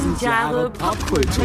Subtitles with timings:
[0.00, 1.44] Tausend Jahre Popkultur.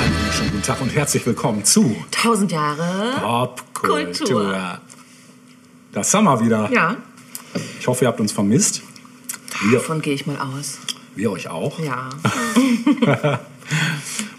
[0.00, 4.04] Einen schönen guten Tag und herzlich willkommen zu Tausend Jahre Popkultur.
[4.06, 4.80] Kultur.
[5.92, 6.70] Das haben wir wieder.
[6.72, 6.96] Ja,
[7.78, 8.82] Ich hoffe, ihr habt uns vermisst.
[9.64, 10.78] Wir, davon gehe ich mal aus.
[11.14, 11.78] wir euch auch.
[11.78, 12.08] Ja.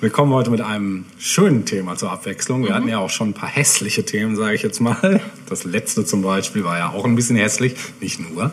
[0.01, 2.61] Wir kommen heute mit einem schönen Thema zur Abwechslung.
[2.61, 2.65] Mhm.
[2.65, 5.21] Wir hatten ja auch schon ein paar hässliche Themen, sage ich jetzt mal.
[5.47, 7.75] Das letzte zum Beispiel war ja auch ein bisschen hässlich.
[8.01, 8.51] Nicht nur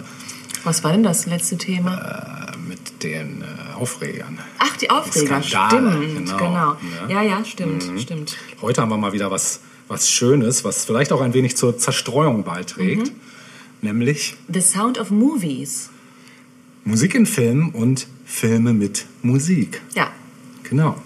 [0.62, 2.52] Was war denn das letzte Thema?
[2.55, 4.38] äh, mit den äh, Aufregern.
[4.60, 5.43] Ach, die Aufreger.
[5.43, 6.37] Skandale, Stimmt, genau.
[6.37, 6.77] genau.
[7.09, 7.23] Ja.
[7.23, 8.37] Ja, ja, stimmt, stimmt.
[8.62, 12.45] Heute haben wir mal wieder was, was Schönes, was vielleicht auch ein wenig zur Zerstreuung
[12.45, 13.09] beiträgt.
[13.09, 13.12] Mhm.
[13.82, 15.90] Nämlich The Sound of Movies.
[16.84, 19.80] Musik in Filmen und Filme mit Musik.
[19.95, 20.09] Ja,
[20.64, 20.96] Genau.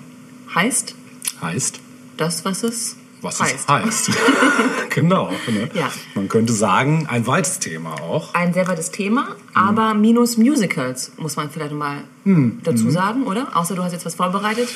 [0.55, 0.95] heißt
[1.41, 1.81] Heißt,
[2.17, 3.55] das, was es was heißt.
[3.61, 4.11] es heißt.
[4.91, 5.31] genau.
[5.49, 5.71] Ne?
[5.75, 5.91] Ja.
[6.15, 8.35] Man könnte sagen, ein weites Thema auch.
[8.35, 12.91] Ein sehr weites Thema, aber minus Musicals, muss man vielleicht mal Hm, dazu mhm.
[12.91, 13.49] sagen, oder?
[13.55, 14.69] Außer du hast jetzt was vorbereitet.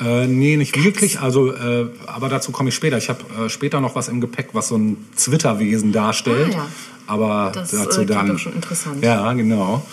[0.00, 1.20] Äh, nee, nicht wirklich.
[1.20, 2.98] Also, äh, aber dazu komme ich später.
[2.98, 6.54] Ich habe äh, später noch was im Gepäck, was so ein Zwitterwesen darstellt.
[6.54, 6.66] Ah, ja.
[7.08, 8.38] Aber Das, dazu äh, dann.
[8.38, 9.02] schon interessant.
[9.04, 9.84] Ja, genau.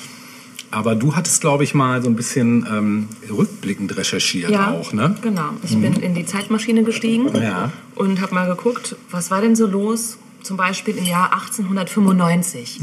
[0.75, 5.15] Aber du hattest, glaube ich, mal so ein bisschen ähm, rückblickend recherchiert auch, ne?
[5.21, 5.51] Genau.
[5.63, 7.71] Ich bin in die Zeitmaschine gestiegen Ja.
[7.95, 12.81] und habe mal geguckt, was war denn so los, zum Beispiel im Jahr 1895.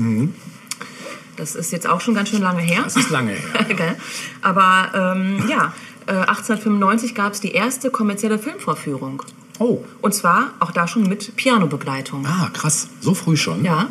[1.37, 2.81] Das ist jetzt auch schon ganz schön lange her.
[2.81, 2.85] Mhm.
[2.85, 3.97] Das ist lange her.
[4.41, 5.75] Aber ähm, ja,
[6.07, 9.23] äh, 1895 gab es die erste kommerzielle Filmvorführung.
[9.59, 12.25] Oh, Und zwar auch da schon mit Pianobegleitung.
[12.27, 12.89] ah, krass.
[13.03, 13.65] So früh schon?
[13.67, 13.89] Ja,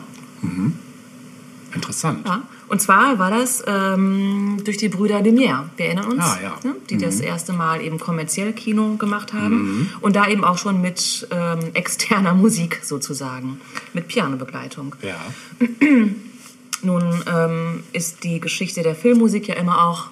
[1.73, 2.25] Interessant.
[2.27, 2.41] ja.
[2.71, 5.65] Und zwar war das ähm, durch die Brüder Lumière.
[5.75, 6.57] Wir erinnern uns, Ah, ja.
[6.63, 6.73] ne?
[6.89, 11.27] die das erste Mal eben kommerziell Kino gemacht haben und da eben auch schon mit
[11.31, 13.59] ähm, externer Musik sozusagen,
[13.91, 14.95] mit Pianobegleitung.
[15.01, 15.17] Ja.
[16.81, 20.05] Nun ähm, ist die Geschichte der Filmmusik ja immer auch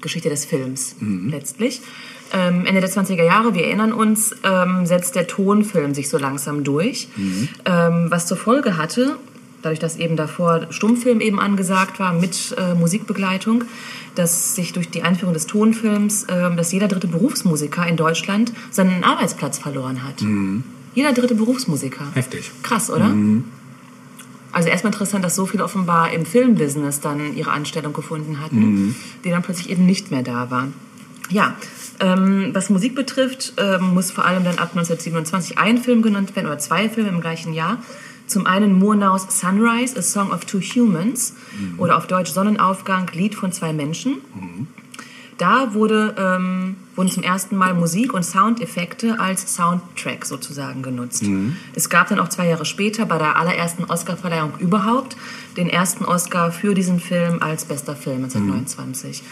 [0.00, 1.82] Geschichte des Films letztlich.
[2.32, 6.62] Ähm, Ende der 20er Jahre, wir erinnern uns, ähm, setzt der Tonfilm sich so langsam
[6.62, 7.08] durch,
[7.64, 9.16] ähm, was zur Folge hatte,
[9.62, 13.64] dadurch, dass eben davor Stummfilm eben angesagt war mit äh, Musikbegleitung,
[14.14, 19.04] dass sich durch die Einführung des Tonfilms, ähm, dass jeder dritte Berufsmusiker in Deutschland seinen
[19.04, 20.20] Arbeitsplatz verloren hat.
[20.94, 22.04] Jeder dritte Berufsmusiker.
[22.14, 22.50] Heftig.
[22.62, 23.14] Krass, oder?
[24.52, 29.30] Also erstmal interessant, dass so viele offenbar im Filmbusiness dann ihre Anstellung gefunden hatten, die
[29.30, 30.74] dann plötzlich eben nicht mehr da waren.
[31.30, 31.54] Ja,
[32.00, 36.46] ähm, was Musik betrifft, ähm, muss vor allem dann ab 1927 ein Film genannt werden
[36.46, 37.78] oder zwei Filme im gleichen Jahr.
[38.30, 41.34] Zum einen Murnaus Sunrise, A Song of Two Humans
[41.78, 44.18] oder auf Deutsch Sonnenaufgang, Lied von zwei Menschen.
[45.36, 51.24] Da wurde, ähm, wurden zum ersten Mal Musik und Soundeffekte als Soundtrack sozusagen genutzt.
[51.74, 55.16] Es gab dann auch zwei Jahre später bei der allerersten Oscarverleihung überhaupt
[55.56, 59.22] den ersten Oscar für diesen Film als bester Film 1929.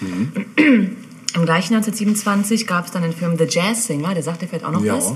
[0.57, 4.65] Im gleichen 1927 gab es dann den Film The Jazz Singer, der sagt dir vielleicht
[4.65, 4.97] auch noch Ja.
[4.97, 5.13] was.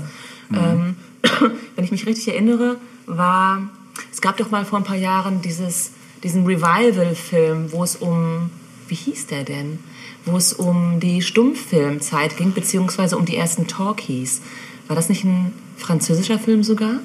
[0.53, 0.95] Ähm,
[1.75, 3.69] wenn ich mich richtig erinnere, war,
[4.11, 5.91] es gab doch mal vor ein paar Jahren dieses,
[6.23, 8.49] diesen Revival-Film, wo es um,
[8.87, 9.79] wie hieß der denn?
[10.25, 14.41] Wo es um die Stummfilmzeit ging, beziehungsweise um die ersten Talkies.
[14.87, 16.99] War das nicht ein französischer Film sogar?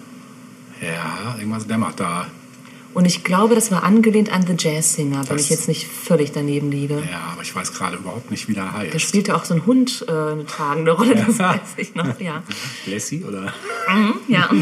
[0.80, 2.26] Ja, irgendwas dämmert da.
[2.94, 5.86] Und ich glaube, das war angelehnt an The Jazz Singer, wenn Das- ich jetzt nicht
[5.86, 6.94] völlig daneben liege.
[7.10, 8.94] Ja, aber ich weiß gerade überhaupt nicht, wie der heißt.
[8.94, 12.42] Da spielte auch so ein Hund äh, eine tragende Rolle, das weiß ich noch, ja.
[12.86, 13.52] Lassie oder?
[14.26, 14.48] Ja.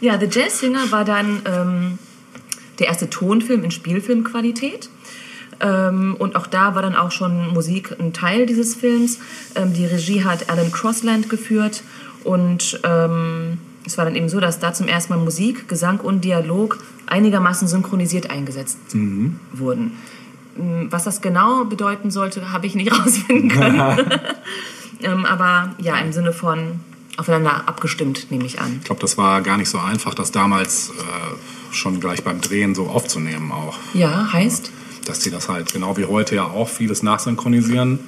[0.00, 1.98] ja, The Jazz Singer war dann ähm,
[2.78, 4.88] der erste Tonfilm in Spielfilmqualität.
[5.60, 9.18] Ähm, und auch da war dann auch schon Musik ein Teil dieses Films.
[9.56, 11.82] Ähm, die Regie hat Alan Crossland geführt
[12.24, 13.58] und ähm,
[13.88, 17.66] es war dann eben so, dass da zum ersten Mal Musik, Gesang und Dialog einigermaßen
[17.66, 18.78] synchronisiert eingesetzt
[19.52, 19.92] wurden.
[20.58, 23.80] Ähm, Was das genau bedeuten sollte, habe ich nicht rausfinden können.
[25.02, 26.80] ähm, aber ja, im Sinne von
[27.16, 28.76] aufeinander abgestimmt, nehme ich an.
[28.78, 32.74] Ich glaube, das war gar nicht so einfach, das damals äh, schon gleich beim Drehen
[32.74, 33.78] so aufzunehmen auch.
[33.94, 34.70] Ja, heißt?
[35.06, 38.00] Dass sie das halt genau wie heute ja auch vieles nachsynchronisieren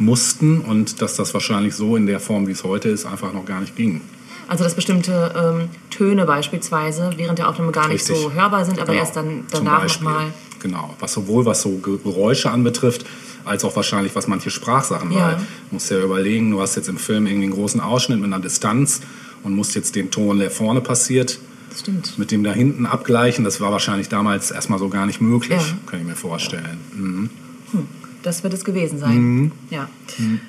[0.00, 3.46] mussten und dass das wahrscheinlich so in der Form, wie es heute ist, einfach noch
[3.46, 4.00] gar nicht ging.
[4.48, 8.16] Also dass bestimmte ähm, Töne beispielsweise während der Aufnahme gar nicht Richtig.
[8.18, 8.98] so hörbar sind, aber Genau.
[9.04, 10.26] erst dann danach nochmal.
[10.60, 13.04] Genau, was sowohl was so Ge- Geräusche anbetrifft,
[13.44, 15.26] als auch wahrscheinlich was manche Sprachsachen, Ja.
[15.26, 15.42] weil du
[15.72, 19.00] musst ja überlegen, du hast jetzt im Film irgendwie einen großen Ausschnitt mit einer Distanz
[19.42, 21.38] und musst jetzt den Ton, der vorne passiert,
[21.76, 22.18] stimmt.
[22.18, 23.44] mit dem da hinten abgleichen.
[23.44, 25.76] Das war wahrscheinlich damals erstmal so gar nicht möglich, Ja.
[25.86, 26.78] kann ich mir vorstellen.
[26.94, 27.30] Mhm.
[28.22, 29.52] Das wird es gewesen sein.
[29.68, 29.86] Ja.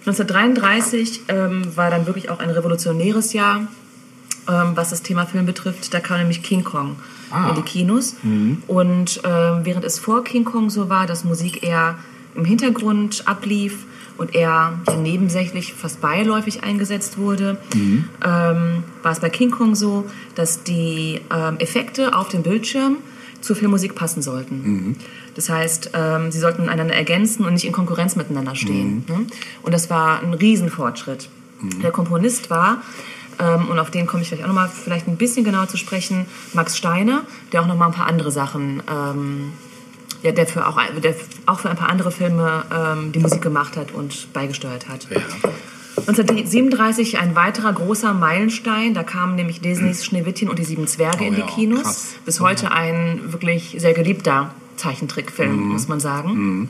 [0.05, 3.67] 1933 ähm, war dann wirklich auch ein revolutionäres Jahr,
[4.47, 5.93] ähm, was das Thema Film betrifft.
[5.93, 6.95] Da kam nämlich King Kong
[7.31, 7.49] Ah.
[7.49, 8.15] in die Kinos.
[8.67, 11.97] Und ähm, während es vor King Kong so war, dass Musik eher
[12.35, 13.85] im Hintergrund ablief
[14.17, 20.05] und eher nebensächlich, fast beiläufig eingesetzt wurde, ähm, war es bei King Kong so,
[20.35, 22.97] dass die ähm, Effekte auf dem Bildschirm
[23.41, 24.95] zur Filmmusik passen sollten.
[25.35, 29.03] Das heißt, ähm, sie sollten einander ergänzen und nicht in Konkurrenz miteinander stehen.
[29.09, 29.25] Ne?
[29.63, 31.29] Und das war ein Riesenfortschritt.
[31.83, 32.81] Der Komponist war,
[33.39, 36.25] ähm, und auf den komme ich vielleicht auch nochmal vielleicht ein bisschen genauer zu sprechen,
[36.53, 39.53] Max Steiner, der auch nochmal ein paar andere Sachen, ähm,
[40.23, 41.15] ja, der, für auch, der
[41.45, 45.07] auch für ein paar andere Filme ähm, die Musik gemacht hat und beigesteuert hat.
[45.11, 45.17] Ja.
[46.07, 48.93] 1937 ein weiterer großer Meilenstein.
[48.93, 51.83] Da kamen nämlich Disneys Schneewittchen und die sieben Zwerge Oh in die ja, Kinos.
[51.83, 52.15] krass.
[52.25, 55.67] Bis heute ein wirklich sehr geliebter Zeichentrickfilm, Mhm.
[55.69, 56.69] muss man sagen.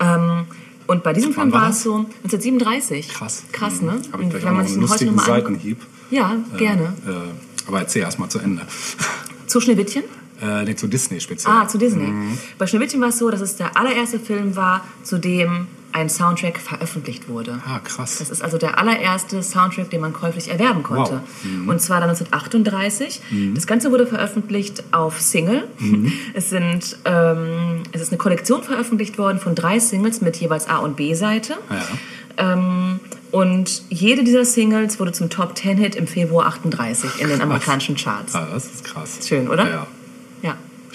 [0.00, 0.46] Ähm,
[0.86, 1.94] und bei diesem Film war es so
[2.24, 3.08] 1937.
[3.08, 3.44] Krass.
[3.52, 4.00] Krass, ne?
[4.12, 5.18] Habe ich gleich wenn auch man einen lustigen.
[5.18, 5.78] Seitenhieb.
[6.10, 6.94] Ja, gerne.
[7.06, 8.62] Äh, aber erzähl erst mal zu Ende.
[9.46, 10.02] Zu Schneewittchen?
[10.42, 11.52] Äh, nee, zu Disney speziell.
[11.52, 12.08] Ah, zu Disney.
[12.08, 12.36] Mhm.
[12.58, 16.58] Bei Schneewittchen war es so, dass es der allererste Film war, zu dem ein Soundtrack
[16.58, 17.60] veröffentlicht wurde.
[17.66, 18.18] Ah, krass.
[18.18, 21.22] Das ist also der allererste Soundtrack, den man käuflich erwerben konnte.
[21.22, 21.44] Wow.
[21.44, 21.68] Mhm.
[21.68, 23.20] Und zwar dann 1938.
[23.54, 25.66] Das Ganze wurde veröffentlicht auf Single.
[25.78, 26.12] Mhm.
[26.34, 30.78] Es, sind, ähm, es ist eine Kollektion veröffentlicht worden von drei Singles mit jeweils A-
[30.78, 31.54] und B-Seite.
[31.70, 32.52] Ja.
[32.52, 33.00] Ähm,
[33.30, 37.96] und jede dieser Singles wurde zum Top 10 Hit im Februar 38 in den amerikanischen
[37.96, 38.34] Charts.
[38.34, 39.18] Ah, das ist krass.
[39.26, 39.68] Schön, oder?
[39.68, 39.86] Ja.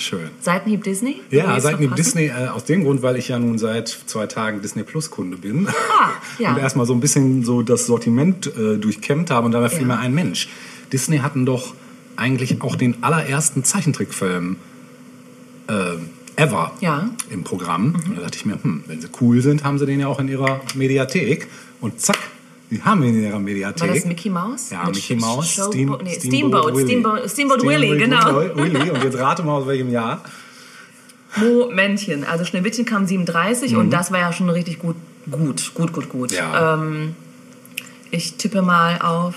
[0.01, 0.29] Schön.
[0.41, 1.21] Seitenhieb Disney?
[1.29, 1.95] Ja, Seitenhieb?
[1.95, 5.37] Disney, äh, aus dem Grund, weil ich ja nun seit zwei Tagen Disney Plus Kunde
[5.37, 5.67] bin.
[5.67, 6.09] Ah,
[6.39, 6.51] ja.
[6.53, 9.87] Und erstmal so ein bisschen so das Sortiment äh, durchkämmt habe und dabei fiel Ja.
[9.87, 10.49] mir ein Mensch.
[10.91, 11.73] Disney hatten doch
[12.17, 14.57] eigentlich auch den allerersten Zeichentrickfilm
[15.67, 15.73] äh,
[16.35, 17.09] ever Ja.
[17.29, 17.95] im Programm.
[18.07, 20.19] Und da dachte ich mir, hm, wenn sie cool sind, haben sie den ja auch
[20.19, 21.47] in ihrer Mediathek.
[21.79, 22.17] Und zack,
[22.71, 23.89] die haben ihn in ihrer Mediathek.
[23.89, 24.69] War das Mickey Mouse?
[24.69, 26.85] Ja, Mit Mickey Mouse, Steam, nee, Steamboat, Willie.
[26.87, 28.35] Steamboat, Steamboat Willie, genau.
[28.55, 28.93] Willie.
[28.93, 30.23] Und jetzt rate mal, aus welchem Jahr.
[31.35, 32.23] Momentchen.
[32.23, 34.95] Also Schneewittchen kam 37 und das war ja schon richtig gut,
[35.29, 36.31] gut, gut, gut, gut.
[36.31, 36.37] Mhm.
[36.37, 36.73] Ja.
[36.75, 37.15] Ähm,
[38.09, 39.35] ich tippe mal auf.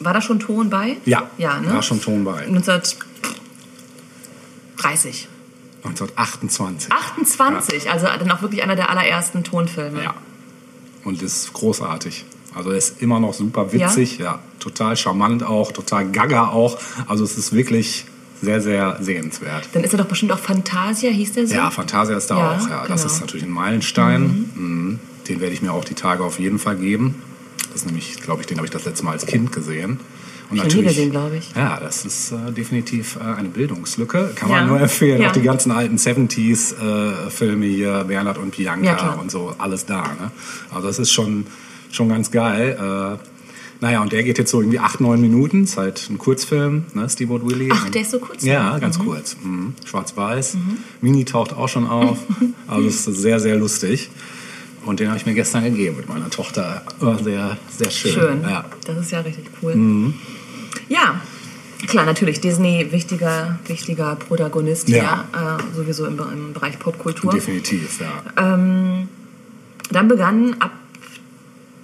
[0.00, 0.96] War da schon Ton bei?
[1.04, 1.72] Ja, Ja, ne?
[1.72, 2.40] war schon Ton bei.
[2.42, 5.28] 1930.
[5.84, 6.92] 1928.
[6.92, 10.02] 28, also dann auch wirklich einer der allerersten Tonfilme.
[10.02, 10.14] Ja.
[11.04, 12.24] Und ist großartig.
[12.54, 14.40] Also er ist immer noch super witzig, ja.
[14.60, 16.78] total charmant auch, total gaga auch.
[17.08, 18.04] Also es ist wirklich
[18.42, 19.68] sehr, sehr sehenswert.
[19.72, 21.54] Dann ist er doch bestimmt auch Fantasia, hieß der so?
[21.54, 22.68] Ja, Fantasia ist da Ja, auch.
[22.68, 23.14] Ja, das genau.
[23.14, 24.50] ist natürlich ein Meilenstein.
[24.54, 25.00] Mhm.
[25.28, 27.22] Den werde ich mir auch die Tage auf jeden Fall geben.
[27.68, 30.00] Das ist nämlich, glaube ich, den habe ich das letzte Mal als Kind gesehen.
[30.60, 31.50] Hab ich nie gesehen, glaube ich.
[31.54, 34.32] Ja, das ist äh, definitiv äh, eine Bildungslücke.
[34.34, 34.56] Kann Ja.
[34.56, 35.20] man nur empfehlen.
[35.22, 35.28] Ja.
[35.28, 40.02] Auch die ganzen alten 70s-Filme hier, Bernhard und Bianca Ja, und so, alles da.
[40.02, 40.30] Ne?
[40.70, 41.46] Also das ist schon,
[41.90, 42.76] schon ganz geil.
[42.78, 43.28] Äh,
[43.80, 45.64] naja, und der geht jetzt so irgendwie acht, neun Minuten.
[45.64, 47.08] Ist halt ein Kurzfilm, ne?
[47.08, 47.68] Steamboat Willie.
[47.72, 48.44] Ach, der ist so kurz?
[48.44, 49.36] Ja, ganz kurz.
[49.42, 49.74] Mhm.
[49.84, 50.56] Schwarz-Weiß.
[51.00, 52.18] Mini taucht auch schon auf.
[52.68, 54.08] Also es ist sehr, sehr lustig.
[54.86, 56.82] Und den habe ich mir gestern gegeben mit meiner Tochter.
[57.00, 58.12] War sehr, sehr schön.
[58.12, 58.42] Schön.
[58.42, 58.64] Ja.
[58.86, 59.74] Das ist ja richtig cool.
[60.92, 61.20] Ja,
[61.86, 62.40] klar, natürlich.
[62.40, 65.26] Disney, wichtiger, wichtiger Protagonist Ja.
[65.32, 65.56] ja.
[65.56, 67.32] äh, sowieso im, im Bereich Popkultur.
[67.32, 68.22] Definitiv, ja.
[69.92, 70.72] Dann begann ab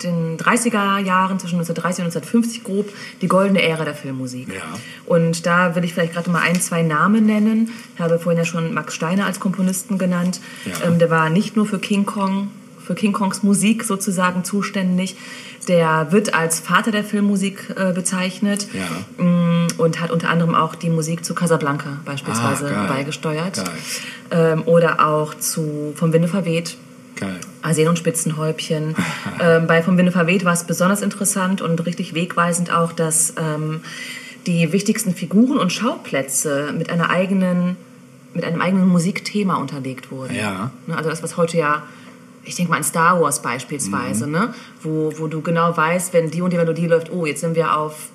[0.02, 2.88] den 30er Jahren, zwischen 1930 und 1950 grob,
[3.20, 4.48] die goldene Ära der Filmmusik.
[4.48, 4.62] Ja.
[5.06, 7.72] Und da will ich vielleicht gerade mal ein, zwei Namen nennen.
[7.94, 10.40] Ich habe vorhin ja schon Max Steiner als Komponisten genannt.
[10.64, 10.86] Ja.
[10.86, 12.50] Ähm, der war nicht nur für King Kong,
[12.84, 15.16] für King Kongs Musik sozusagen zuständig.
[15.68, 19.22] Der wird als Vater der Filmmusik äh, bezeichnet Ja.
[19.24, 23.56] Mm, und hat unter anderem auch die Musik zu Casablanca beispielsweise Ah, beigesteuert.
[23.56, 23.66] Geil.
[24.30, 26.76] Ähm, oder auch zu Vom Winde verweht.
[27.16, 27.36] Geil.
[27.62, 28.94] Arsen und Spitzenhäubchen.
[29.40, 33.80] ähm, bei Vom Winde verweht war es besonders interessant und richtig wegweisend auch, dass ähm,
[34.46, 37.76] die wichtigsten Figuren und Schauplätze mit einer eigenen,
[38.34, 40.34] mit einem eigenen Musikthema unterlegt wurden.
[40.34, 40.70] Ja.
[40.86, 41.82] Ne, Also das, was heute ja,
[42.44, 44.32] ich denke mal an Star Wars beispielsweise, Mhm.
[44.32, 44.54] ne?
[44.82, 47.76] wo, wo du genau weißt, wenn die und die Melodie läuft, oh, jetzt sind wir
[47.76, 48.08] auf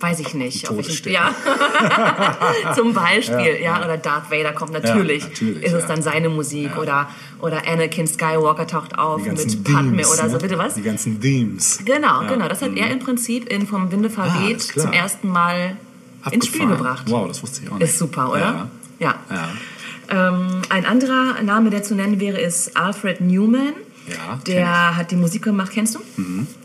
[0.00, 0.70] Weiß ich nicht.
[0.70, 1.34] Auf welchen, ja.
[2.76, 3.84] Zum Beispiel, ja, ja.
[3.84, 5.24] Oder Darth Vader kommt natürlich.
[5.24, 5.88] natürlich, ist es ja.
[5.88, 6.78] dann seine Musik Ja.
[6.80, 7.08] oder,
[7.40, 10.36] oder Anakin Skywalker taucht auf mit Padme Themes, oder so.
[10.36, 10.42] ne?
[10.42, 10.74] Bitte was?
[10.74, 11.80] Die ganzen Themes.
[11.84, 12.28] Genau, Ja.
[12.28, 12.46] genau.
[12.48, 14.84] Das hat er im Prinzip in Vom Winde Ah, verweht klar.
[14.84, 15.76] zum ersten Mal
[16.30, 16.78] ins Spiel Abgefahren.
[16.78, 17.02] gebracht.
[17.08, 17.88] Wow, das wusste ich auch nicht.
[17.88, 18.68] Ist super, oder?
[19.00, 19.14] Ja.
[19.30, 19.48] ja.
[20.10, 23.74] Ähm, ein anderer Name, der zu nennen wäre, ist Alfred Newman.
[24.08, 25.98] Ja, Der hat die Musik gemacht, kennst du?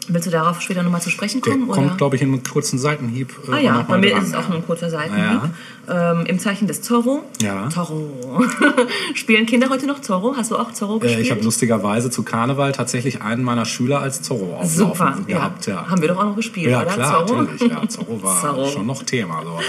[0.07, 1.67] Willst du darauf später nochmal zu sprechen Der kommen?
[1.67, 1.95] kommt, oder?
[1.97, 3.33] glaube ich, in einem kurzen Seitenhieb.
[3.49, 5.41] äh, Ah ja, bei mir dran, ist es auch nur ein kurzer Seitenhieb.
[5.89, 6.11] Ja.
[6.13, 7.23] Ähm, Im Zeichen des Zorro.
[7.41, 7.67] Ja.
[7.69, 8.45] Zorro.
[9.13, 10.35] Spielen Kinder heute noch Zorro?
[10.37, 11.25] Hast du auch Zorro Äh, gespielt?
[11.25, 15.65] ich habe lustigerweise zu Karneval tatsächlich einen meiner Schüler als Zorro Super, gehabt.
[15.67, 15.89] Ja.
[15.89, 16.91] Haben wir doch auch noch gespielt, ja, oder?
[16.93, 17.41] klar, Zorro?
[17.41, 17.73] natürlich.
[17.73, 18.67] Ja, Zorro war Zorro.
[18.69, 19.41] schon noch Thema.
[19.43, 19.59] So.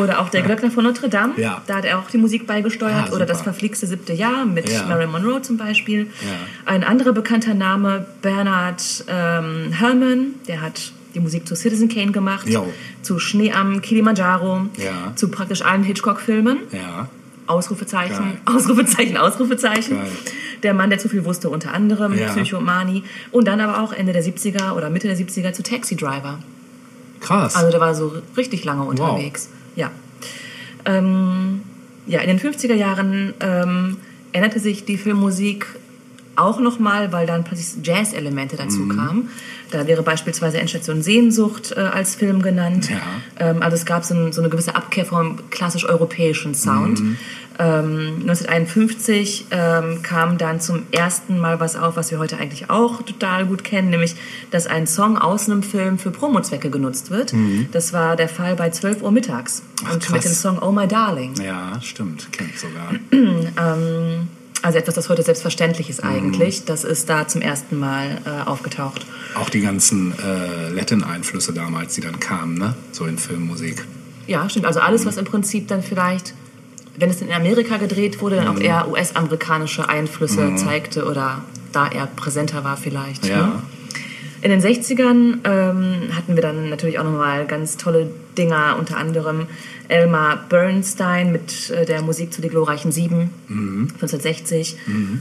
[0.00, 1.34] Oder auch der Glöckner von Notre Dame.
[1.36, 1.62] Ja.
[1.66, 3.10] Da hat er auch die Musik beigesteuert.
[3.10, 4.84] Ah, Oder das verflixte siebte Jahr mit Ja.
[4.86, 6.04] Marilyn Monroe zum Beispiel.
[6.06, 6.28] Ja.
[6.66, 12.46] Ein anderer bekannter Name, Bernard ähm, Herrmann, der hat die Musik zu Citizen Kane gemacht,
[12.48, 12.72] Jo.
[13.02, 15.12] zu Schnee am Kilimanjaro, Ja.
[15.16, 16.58] zu praktisch allen Hitchcock-Filmen.
[16.72, 17.08] Ja.
[17.46, 18.38] Ausrufezeichen, Geil.
[18.44, 19.96] Ausrufezeichen, Ausrufezeichen.
[19.96, 20.08] Geil.
[20.62, 22.28] Der Mann, der zu viel wusste, unter anderem, Ja.
[22.28, 23.02] Psychomani.
[23.32, 26.38] Und dann aber auch Ende der 70er oder Mitte der 70er zu Taxi Driver.
[27.20, 27.56] Krass.
[27.56, 29.48] Also der war so richtig lange unterwegs.
[29.76, 29.90] Ja.
[30.84, 31.62] Ähm,
[32.06, 33.96] ja, in den 50er Jahren ähm,
[34.32, 35.66] änderte sich die Filmmusik
[36.36, 39.28] auch nochmal, weil dann plötzlich Jazz-Elemente dazu kamen.
[39.70, 42.90] Da wäre beispielsweise Endstation Sehnsucht äh, als Film genannt.
[42.90, 43.00] Ja.
[43.38, 47.00] Ähm, also es gab so, ein, so eine gewisse Abkehr vom klassisch europäischen Sound.
[47.62, 53.02] Ähm, 1951 ähm, kam dann zum ersten Mal was auf, was wir heute eigentlich auch
[53.02, 54.14] total gut kennen, nämlich,
[54.50, 57.34] dass ein Song aus einem Film für Promozwecke genutzt wird.
[57.72, 59.62] Das war der Fall bei 12 Uhr mittags.
[59.84, 60.12] Ach, und krass.
[60.12, 61.34] mit dem Song Oh My Darling.
[61.42, 62.32] ja, stimmt.
[62.32, 62.92] Kenne ich sogar.
[64.62, 65.90] Also etwas, das heute selbstverständlich Mhm.
[65.90, 66.64] ist eigentlich.
[66.66, 69.06] Das ist da zum ersten Mal äh, aufgetaucht.
[69.34, 72.74] Auch die ganzen äh, Latin-Einflüsse damals, die dann kamen, ne?
[72.92, 73.86] So in Filmmusik.
[74.26, 74.66] Ja, stimmt.
[74.66, 76.34] Also alles, was im Prinzip dann vielleicht,
[76.96, 78.56] wenn es in Amerika gedreht wurde, dann Mhm.
[78.56, 81.42] auch eher US-amerikanische Einflüsse zeigte oder
[81.72, 83.26] da eher präsenter war vielleicht.
[83.26, 83.46] Ja.
[83.46, 83.52] Ne?
[84.42, 89.46] In den 60ern ähm, hatten wir dann natürlich auch nochmal ganz tolle Dinger, unter anderem
[89.88, 93.30] Elmar Bernstein mit äh, der Musik zu Die glorreichen Sieben,
[93.94, 94.76] 1960.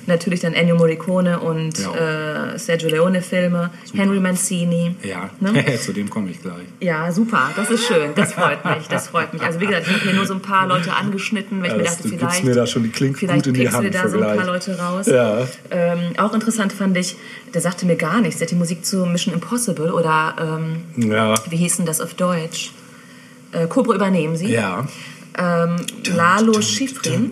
[0.07, 1.85] Natürlich dann Ennio Morricone und Mhm.
[1.85, 2.53] Ja.
[2.53, 4.95] äh, Sergio Leone-Filme, Henry Mancini.
[5.03, 5.65] Ja, Ne?
[5.85, 6.65] zu dem komme ich gleich.
[6.79, 9.41] Ja, super, das ist schön, das freut mich, das freut mich.
[9.41, 11.77] Also wie gesagt, ich habe hier nur so ein paar Leute angeschnitten, weil ich Ja,
[11.77, 14.21] mir dachte, du vielleicht, mir da schon die Klinke gut in die Hand da so
[14.21, 14.45] ein paar.
[14.45, 15.07] Leute raus.
[15.07, 15.47] Ja.
[15.71, 17.15] Ähm, auch interessant fand ich,
[17.53, 21.35] der sagte mir gar nichts, der hat die Musik zu Mission Impossible oder ähm, Ja.
[21.49, 22.71] wie hieß denn das auf Deutsch?
[23.51, 24.47] Äh, Cobra übernehmen Sie.
[24.51, 24.87] Ja.
[25.37, 25.77] Ähm,
[26.15, 27.31] Lalo Schifrin.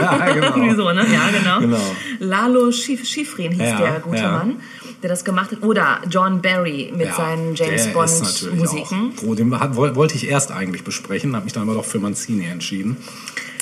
[0.00, 0.74] Ja, genau.
[0.76, 1.06] so, ne?
[1.12, 1.60] Ja, genau.
[1.60, 1.96] Genau.
[2.20, 4.30] Lalo Schif Schifrin hieß Ja, der gute ja.
[4.32, 4.56] Mann,
[5.02, 5.62] der das gemacht hat.
[5.62, 9.12] Oder John Barry mit Ja, seinen James Bond Musiken.
[9.28, 11.98] Auch, den hat, woll- wollte ich erst eigentlich besprechen, habe mich dann aber doch für
[11.98, 12.96] Manzini entschieden.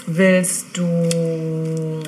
[0.07, 2.00] Willst du.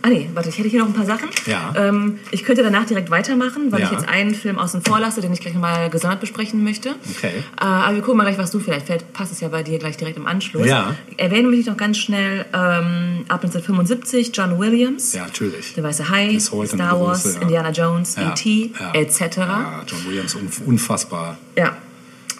[0.00, 1.28] Ah nee, warte, ich hätte hier noch ein paar Sachen.
[1.46, 1.74] Ja.
[1.76, 3.86] Ähm, ich könnte danach direkt weitermachen, weil Ja.
[3.86, 6.90] ich jetzt einen Film außen vor lasse, den ich gleich nochmal gesondert besprechen möchte.
[7.16, 7.32] Okay.
[7.60, 9.12] Äh, aber wir gucken mal gleich, was du vielleicht fällt.
[9.12, 10.66] Passt es ja bei dir gleich direkt im Anschluss.
[10.66, 10.94] Ja.
[11.16, 15.14] Erwähne mich noch ganz schnell ähm, ab 1975 John Williams.
[15.14, 15.74] Ja, natürlich.
[15.74, 17.42] Der Weiße Hai, Star Wars, große, ja.
[17.42, 19.36] Indiana Jones, Ja, E.T., etc.
[19.38, 21.38] Ja, John Williams, unf- unfassbar.
[21.56, 21.76] Ja.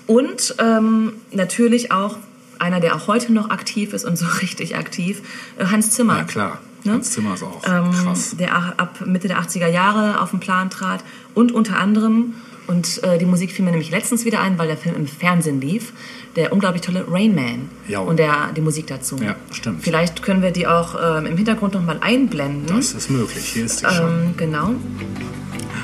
[0.06, 2.16] Und ähm, natürlich auch
[2.60, 5.22] einer, der auch heute noch aktiv ist und so richtig aktiv,
[5.58, 6.18] äh, Hans Zimmer.
[6.18, 6.60] Ja, klar.
[6.88, 6.94] Ne?
[6.94, 8.34] Hans Zimmer ist auch Ähm, krass.
[8.38, 11.04] Der ab Mitte der 80er Jahre auf den Plan trat.
[11.34, 12.34] Und unter anderem,
[12.66, 15.60] und äh, die Musik fiel mir nämlich letztens wieder ein, weil der Film im Fernsehen
[15.60, 15.92] lief,
[16.36, 17.68] der unglaublich tolle Rain Man.
[17.88, 18.00] Ja.
[18.00, 19.16] Und der, die Musik dazu.
[19.22, 19.82] Ja, stimmt.
[19.82, 22.66] Vielleicht können wir die auch ähm, im Hintergrund nochmal einblenden.
[22.76, 23.44] Das ist möglich.
[23.44, 24.06] Hier ist die schon.
[24.28, 24.70] Ähm, genau.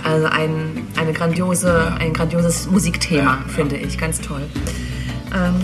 [0.04, 3.52] Also ein, eine grandiose, ein grandioses Musikthema, Ja, ja.
[3.54, 3.96] finde ich.
[3.96, 4.42] Ganz toll.
[5.34, 5.54] Ähm,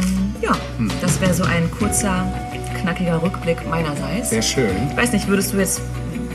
[0.40, 0.90] ja, Hm.
[1.02, 2.32] das wäre so ein kurzer,
[2.74, 4.30] knackiger Rückblick meinerseits.
[4.30, 4.70] Sehr schön.
[4.90, 5.80] Ich weiß nicht, würdest du jetzt.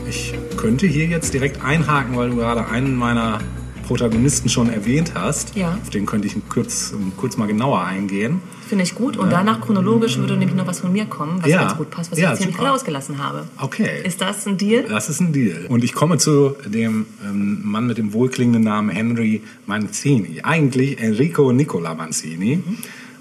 [0.08, 3.40] Ich könnte hier jetzt direkt einhaken, weil du gerade einen meiner
[3.86, 5.56] Protagonisten schon erwähnt hast.
[5.56, 5.78] Ja.
[5.82, 8.40] Auf den könnte ich kurz, kurz mal genauer eingehen.
[8.68, 9.16] Finde ich gut.
[9.16, 11.60] Und danach chronologisch würde nämlich noch was von mir kommen, was Ja.
[11.62, 12.68] ganz gut passt, was Ja, ich jetzt hier nicht super.
[12.68, 13.46] alle ausgelassen habe.
[13.60, 14.02] Okay.
[14.04, 14.84] Ist das ein Deal?
[14.88, 15.66] Das ist ein Deal.
[15.68, 20.40] Und ich komme zu dem ähm, Mann mit dem wohlklingenden Namen Henry Mancini.
[20.42, 22.62] Eigentlich Enrico Nicola Mancini.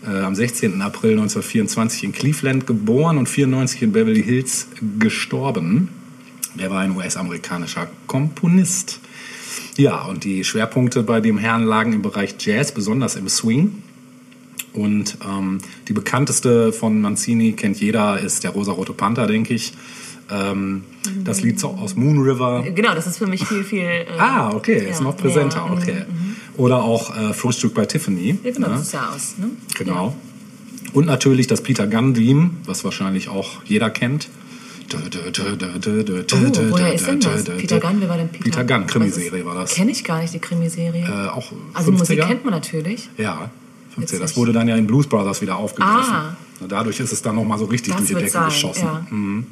[0.05, 0.81] Äh, am 16.
[0.81, 4.67] April 1924 in Cleveland geboren und 94 in Beverly Hills
[4.99, 5.89] gestorben.
[6.55, 8.99] Der war ein US-amerikanischer Komponist.
[9.77, 13.83] Ja, und die Schwerpunkte bei dem Herrn lagen im Bereich Jazz, besonders im Swing.
[14.73, 19.73] Und ähm, die bekannteste von Manzini kennt jeder, ist der Rosarote Panther, denke ich.
[20.29, 20.83] Ähm,
[21.23, 22.63] das Lied so aus Moon River.
[22.73, 23.81] Genau, das ist für mich viel, viel.
[23.81, 26.05] Äh, Ah, okay, ist ja, noch präsenter, ja, okay.
[26.57, 28.37] Oder auch äh, Frühstück bei Tiffany.
[28.43, 28.75] Ja, genau, ne?
[28.75, 29.35] das sah aus.
[29.37, 29.49] Ne?
[29.77, 30.15] Genau.
[30.93, 34.29] Und natürlich das Peter Gunn Theme, was wahrscheinlich auch jeder kennt.
[34.93, 37.43] Oh, Oh, woher ist denn das?
[37.43, 38.43] Peter Gunn, wer war denn Peter?
[38.43, 39.73] Peter Gunn, Krimiserie war das.
[39.73, 41.03] Kenne ich gar nicht, die Krimiserie.
[41.03, 41.99] Äh, auch also die 50er?
[41.99, 43.09] Musik kennt man natürlich.
[43.17, 43.49] Ja,
[43.97, 44.01] 50er.
[44.01, 44.19] Witzig.
[44.19, 46.13] Das wurde dann ja in Blues Brothers wieder aufgegriffen.
[46.13, 46.37] Ah.
[46.67, 48.83] Dadurch ist es dann nochmal so richtig Das durch die Decke sein, geschossen.
[48.85, 49.05] ja.
[49.09, 49.47] Mhm.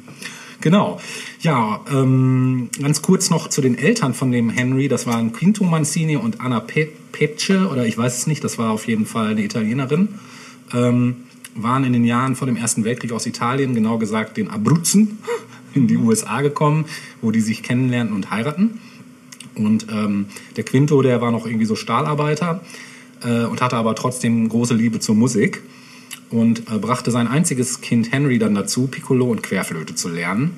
[0.64, 0.98] Genau.
[1.42, 4.88] Ja, ähm, ganz kurz noch zu den Eltern von dem Henry.
[4.88, 8.70] Das waren Quinto Mancini und Anna Pe Pece, oder ich weiß es nicht, das war
[8.70, 10.08] auf jeden Fall eine Italienerin.
[10.72, 11.16] Ähm,
[11.54, 15.18] waren in den Jahren vor dem Ersten Weltkrieg aus Italien, genau gesagt den Abruzzen,
[15.74, 16.86] in die USA gekommen,
[17.20, 18.80] wo die sich kennenlernten und heiraten.
[19.54, 22.62] Und ähm, der Quinto, der war noch irgendwie so Stahlarbeiter
[23.22, 25.62] äh, und hatte aber trotzdem große Liebe zur Musik
[26.34, 30.56] und äh, brachte sein einziges Kind Henry dann dazu, Piccolo und Querflöte zu lernen.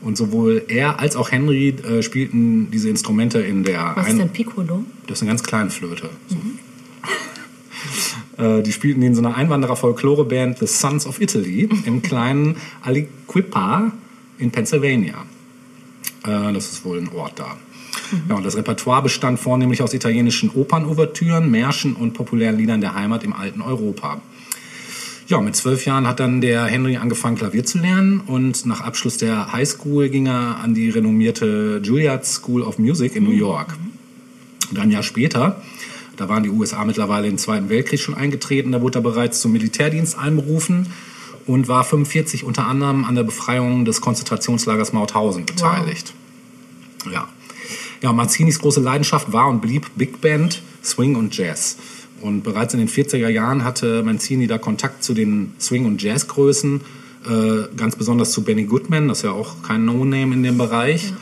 [0.00, 3.92] Und sowohl er als auch Henry äh, spielten diese Instrumente in der.
[3.96, 4.84] Was ist denn Piccolo?
[5.06, 6.10] Das ist eine ganz kleine Flöte.
[6.28, 6.36] So.
[8.38, 13.92] Äh, die spielten in so einer Einwanderer-Folklore-Band The Sons of Italy im kleinen Aliquippa
[14.38, 15.26] in Pennsylvania.
[16.24, 17.58] Äh, das ist wohl ein Ort da.
[18.30, 23.22] Ja, und das Repertoire bestand vornehmlich aus italienischen Opernouvertüren, Märschen und populären Liedern der Heimat
[23.22, 24.22] im alten Europa.
[25.28, 29.18] Ja, mit zwölf Jahren hat dann der Henry angefangen, Klavier zu lernen und nach Abschluss
[29.18, 33.76] der High School ging er an die renommierte Juilliard School of Music in New York.
[34.70, 35.62] Und ein Jahr später,
[36.16, 39.52] da waren die USA mittlerweile im Zweiten Weltkrieg schon eingetreten, da wurde er bereits zum
[39.52, 40.88] Militärdienst einberufen
[41.46, 46.14] und war 45 unter anderem an der Befreiung des Konzentrationslagers Mauthausen beteiligt.
[47.10, 47.28] Ja.
[48.00, 51.76] Ja, Marzinis große Leidenschaft war und blieb Big Band, Swing und Jazz.
[52.22, 56.80] Und bereits in den 40er Jahren hatte Mancini da Kontakt zu den Swing- und Jazzgrößen,
[57.26, 61.12] äh, ganz besonders zu Benny Goodman, das ist ja auch kein No-Name in dem Bereich.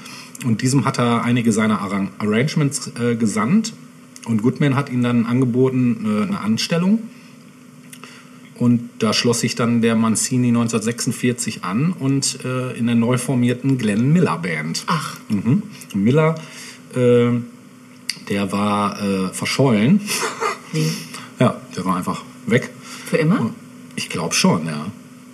[0.45, 3.73] Und diesem hat er einige seiner Arran Arrangements äh, gesandt.
[4.27, 7.01] Und Goodman hat ihm dann angeboten äh, eine Anstellung.
[8.55, 13.79] Und da schloss sich dann der Mancini 1946 an und äh, in der neu formierten
[13.79, 14.85] Glenn Miller Band.
[14.87, 15.19] Ach.
[15.31, 15.63] Mhm.
[15.95, 16.35] Miller,
[16.95, 17.31] äh,
[18.29, 20.03] der war äh, verschollen.
[20.73, 20.91] Wie?
[21.39, 22.71] Ja, der war einfach weg.
[23.07, 23.51] Für immer?
[23.97, 24.87] Ich glaube schon, ja.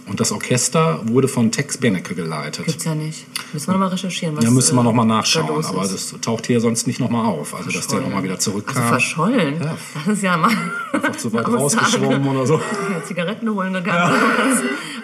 [0.06, 2.64] Und das Orchester wurde von Tex Benecke geleitet.
[2.64, 3.26] Gibt's ja nicht.
[3.52, 4.36] Müssen wir nochmal recherchieren.
[4.36, 7.00] Was, Da müssen wir äh, nochmal da nachschauen, los aber das taucht hier sonst nicht
[7.00, 7.54] nochmal auf.
[7.54, 8.76] Also, dass der nochmal wieder zurückkam.
[8.76, 9.60] Also verschollen?
[9.60, 9.76] Ja.
[9.94, 10.52] Das ist ja mal
[10.92, 12.54] Einfach zu weit rausgeschwommen oder so.
[12.54, 14.14] Ja, Zigaretten holen gegangen.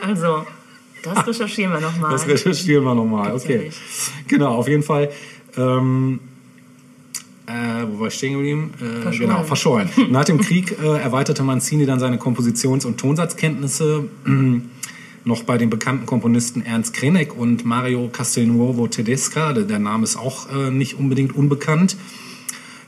[0.06, 0.46] Also,
[1.02, 2.12] das recherchieren wir nochmal.
[2.12, 3.58] Das recherchieren wir nochmal, ja okay.
[3.58, 3.78] nicht.
[4.28, 5.10] Genau, auf jeden Fall.
[5.56, 6.20] Ähm,
[7.46, 8.72] äh, wo war ich stehen geblieben?
[8.76, 9.30] Äh, Verschollen.
[9.30, 9.88] Genau, verschollen.
[10.10, 14.04] Nach dem Krieg äh, erweiterte Mancini dann seine Kompositions- und Tonsatzkenntnisse
[15.24, 19.52] noch bei den bekannten Komponisten Ernst Krenek und Mario Castelnuovo Tedesca.
[19.52, 21.96] Der der Name ist auch äh, nicht unbedingt unbekannt.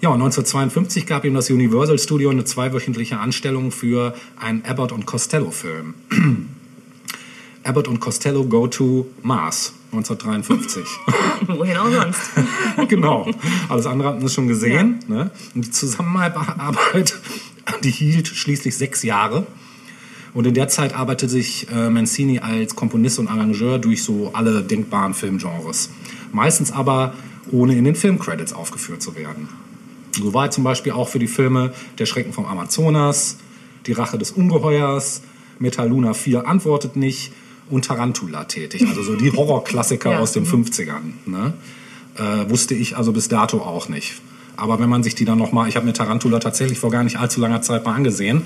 [0.00, 5.06] Ja, und 1952 gab ihm das Universal Studio eine zweiwöchentliche Anstellung für einen Abbott und
[5.06, 5.94] Costello-Film.
[7.64, 10.84] Abbott und Costello Go to Mars 1953.
[11.58, 12.20] Wohin auch sonst.
[12.88, 13.26] genau.
[13.68, 15.00] Alles andere hatten wir schon gesehen.
[15.08, 15.30] Ne?
[15.54, 17.18] Und die Zusammenarbeit,
[17.82, 19.46] die hielt schließlich sechs Jahre.
[20.34, 24.62] Und in der Zeit arbeitete sich äh, Mancini als Komponist und Arrangeur durch so alle
[24.62, 25.90] denkbaren Filmgenres.
[26.32, 27.14] Meistens aber
[27.50, 29.48] ohne in den Filmcredits aufgeführt zu werden.
[30.10, 33.38] So war er zum Beispiel auch für die Filme Der Schrecken vom Amazonas,
[33.86, 35.22] Die Rache des Ungeheuers,
[35.58, 37.32] Metaluna 4 antwortet nicht
[37.70, 38.86] und Tarantula tätig.
[38.86, 40.18] Also so die Horrorklassiker Ja.
[40.18, 41.12] aus den 50ern.
[41.26, 41.54] Ne?
[42.16, 44.14] Äh, wusste ich also bis dato auch nicht.
[44.56, 47.16] Aber wenn man sich die dann nochmal, ich habe mir Tarantula tatsächlich vor gar nicht
[47.18, 48.42] allzu langer Zeit mal angesehen,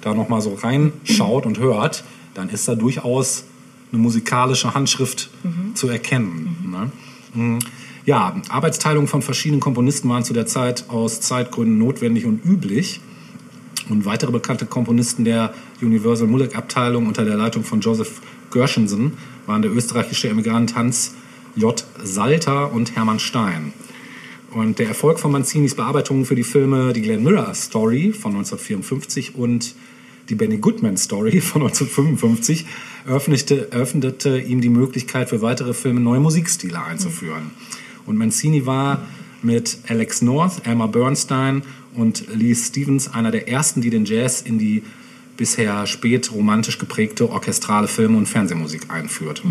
[0.00, 3.44] da nochmal so reinschaut und hört, dann ist da durchaus
[3.92, 5.28] eine musikalische Handschrift
[5.74, 6.56] zu erkennen.
[6.70, 6.90] Ne?
[7.34, 7.58] Mhm.
[8.06, 13.00] Ja, Arbeitsteilung von verschiedenen Komponisten waren zu der Zeit aus Zeitgründen notwendig und üblich.
[13.90, 18.22] Und weitere bekannte Komponisten der Universal Mulek Abteilung unter der Leitung von Joseph
[18.52, 19.14] Gershenson
[19.46, 21.14] waren der österreichische Emigrant Hans
[21.56, 21.84] J.
[22.02, 23.72] Salter und Hermann Stein.
[24.52, 29.34] Und der Erfolg von Mancinis Bearbeitungen für die Filme Die Glenn Miller Story von 1954
[29.34, 29.74] und
[30.28, 32.66] die Benny Goodman Story von 1955
[33.06, 37.50] eröffnete, eröffnete ihm die Möglichkeit für weitere Filme neue Musikstile einzuführen.
[38.06, 39.06] Und Mancini war
[39.42, 41.62] mit Alex North, Elmer Bernstein
[41.94, 44.82] und Lee Stevens einer der ersten, die den Jazz in die
[45.36, 49.42] bisher spät romantisch geprägte orchestrale Film- und Fernsehmusik einführt.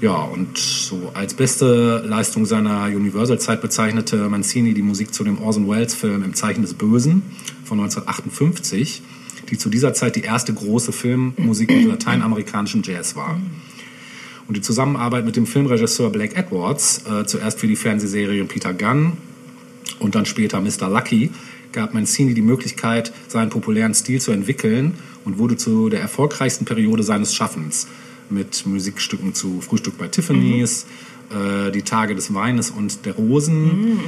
[0.00, 5.68] Ja, und so als beste Leistung seiner Universal-Zeit bezeichnete Mancini die Musik zu dem Orson
[5.68, 7.22] Welles-Film Im Zeichen des Bösen
[7.64, 9.02] von 1958,
[9.50, 13.40] die zu dieser Zeit die erste große Filmmusik mit lateinamerikanischem Jazz war.
[14.48, 19.14] Und die Zusammenarbeit mit dem Filmregisseur Blake Edwards, äh, zuerst für die Fernsehserie Peter Gunn
[19.98, 20.90] und dann später Mr.
[20.90, 21.30] Lucky,
[21.76, 24.94] gab Mancini die Möglichkeit, seinen populären Stil zu entwickeln
[25.26, 27.86] und wurde zu der erfolgreichsten Periode seines Schaffens
[28.30, 30.86] mit Musikstücken zu Frühstück bei Tiffany's,
[31.30, 33.60] äh, Die Tage des Weines und der Rosen,
[33.92, 34.00] Mhm,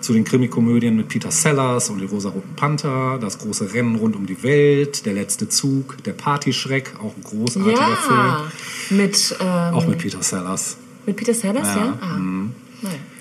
[0.00, 4.26] zu den Krimikomödien mit Peter Sellers und die Rosaroten Panther, Das große Rennen rund um
[4.26, 8.18] die Welt, Der letzte Zug, Der Partyschreck, auch ein großartiger Film.
[8.18, 8.52] Ja,
[8.90, 10.76] mit, ähm, Auch mit Peter Sellers.
[11.06, 11.84] mit Peter Sellers, ja?
[11.86, 12.16] Ja, Ah.
[12.18, 12.50] mhm.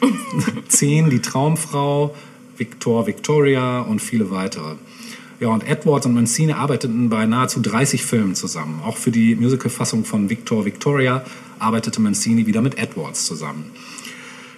[0.67, 2.13] Zehn, Die Traumfrau,
[2.57, 4.75] Victor, Victoria und viele weitere.
[5.39, 8.81] Ja, und Edwards und Mancini arbeiteten bei nahezu 30 Filmen zusammen.
[8.85, 11.25] Auch für die Musicalfassung von Victor, Victoria
[11.59, 13.71] arbeitete Mancini wieder mit Edwards zusammen.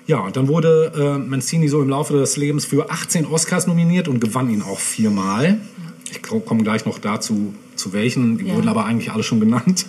[0.08, 4.08] Ja, und dann wurde äh, Mancini so im Laufe des Lebens für 18 Oscars nominiert
[4.08, 5.60] und gewann ihn auch viermal.
[6.12, 8.38] Ich komme gleich noch dazu, zu welchen.
[8.38, 8.56] Die Ja.
[8.56, 9.88] wurden aber eigentlich alle schon genannt.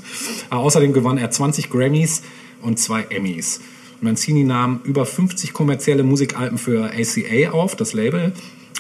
[0.49, 2.23] Aber außerdem gewann er 20 Grammys
[2.63, 3.61] und zwei Emmys.
[4.01, 8.33] Mancini nahm über 50 kommerzielle Musikalben für ACA auf, das Label.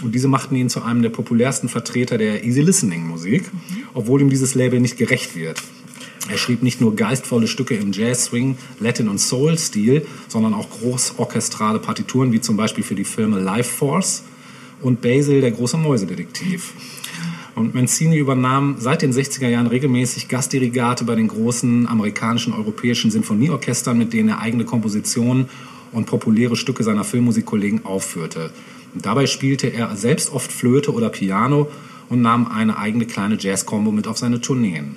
[0.02, 3.50] Und diese machten ihn zu einem der populärsten Vertreter der Easy Listening Musik,
[3.94, 5.62] obwohl ihm dieses Label nicht gerecht wird.
[6.29, 11.79] Er schrieb nicht nur geistvolle Stücke im Jazz, Swing, Latin und Soul-Stil, sondern auch großorchestrale
[11.79, 14.24] Partituren, wie zum Beispiel für die Filme Life Force
[14.83, 16.72] und Basil, der große Mäusedetektiv.
[17.57, 23.97] Und Mancini übernahm seit den 60er Jahren regelmäßig Gastdirigate bei den großen amerikanischen, europäischen Sinfonieorchestern,
[23.97, 25.49] mit denen er eigene Kompositionen
[25.90, 28.51] und populäre Stücke seiner Filmmusikkollegen aufführte.
[28.92, 31.71] Und dabei spielte er selbst oft Flöte oder Piano
[32.11, 34.97] und nahm eine eigene kleine Jazz-Combo mit auf seine Tourneen.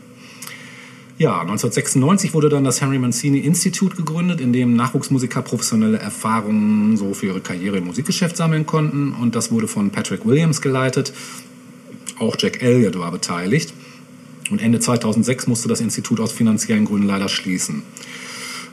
[1.17, 7.13] Ja, 1996 wurde dann das Henry Mancini Institute gegründet, in dem Nachwuchsmusiker professionelle Erfahrungen so
[7.13, 9.13] für ihre Karriere im Musikgeschäft sammeln konnten.
[9.13, 11.13] Und das wurde von Patrick Williams geleitet.
[12.19, 13.73] Auch Jack Elliott war beteiligt.
[14.51, 17.84] Und Ende 2006 musste das Institut aus finanziellen Gründen leider schließen.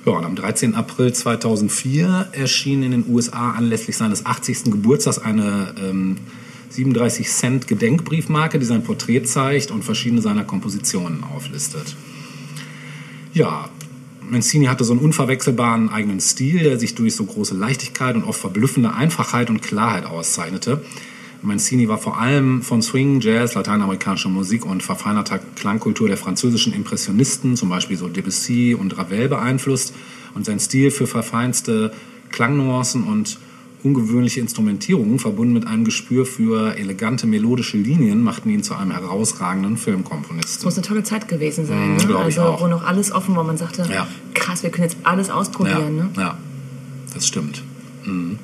[0.04, 0.74] Ja, und am 13.
[0.74, 4.64] April 2004 erschien in den USA anlässlich seines 80.
[4.64, 6.16] Geburtstags eine ähm,
[6.70, 11.96] 37 Cent Gedenkbriefmarke, die sein Porträt zeigt und verschiedene seiner Kompositionen auflistet.
[13.32, 13.68] Ja,
[14.20, 18.40] Mancini hatte so einen unverwechselbaren eigenen Stil, der sich durch so große Leichtigkeit und oft
[18.40, 20.82] verblüffende Einfachheit und Klarheit auszeichnete.
[21.42, 27.56] Mancini war vor allem von Swing, Jazz, lateinamerikanischer Musik und verfeinerter Klangkultur der französischen Impressionisten,
[27.56, 29.94] zum Beispiel so Debussy und Ravel beeinflusst.
[30.34, 31.92] Und sein Stil für verfeinste
[32.30, 33.38] Klangnuancen und
[33.82, 39.76] ungewöhnliche Instrumentierungen, verbunden mit einem Gespür für elegante melodische Linien, machten ihn zu einem herausragenden
[39.76, 40.56] Filmkomponisten.
[40.56, 41.92] Das muss eine tolle Zeit gewesen sein.
[41.92, 42.16] Mhm, ne?
[42.16, 43.44] also, wo noch alles offen war.
[43.44, 44.06] Man sagte, Ja.
[44.34, 45.96] krass, wir können jetzt alles ausprobieren.
[45.96, 46.10] Ja, Ne?
[46.16, 46.38] ja
[47.14, 47.62] das stimmt.
[48.04, 48.38] Mhm.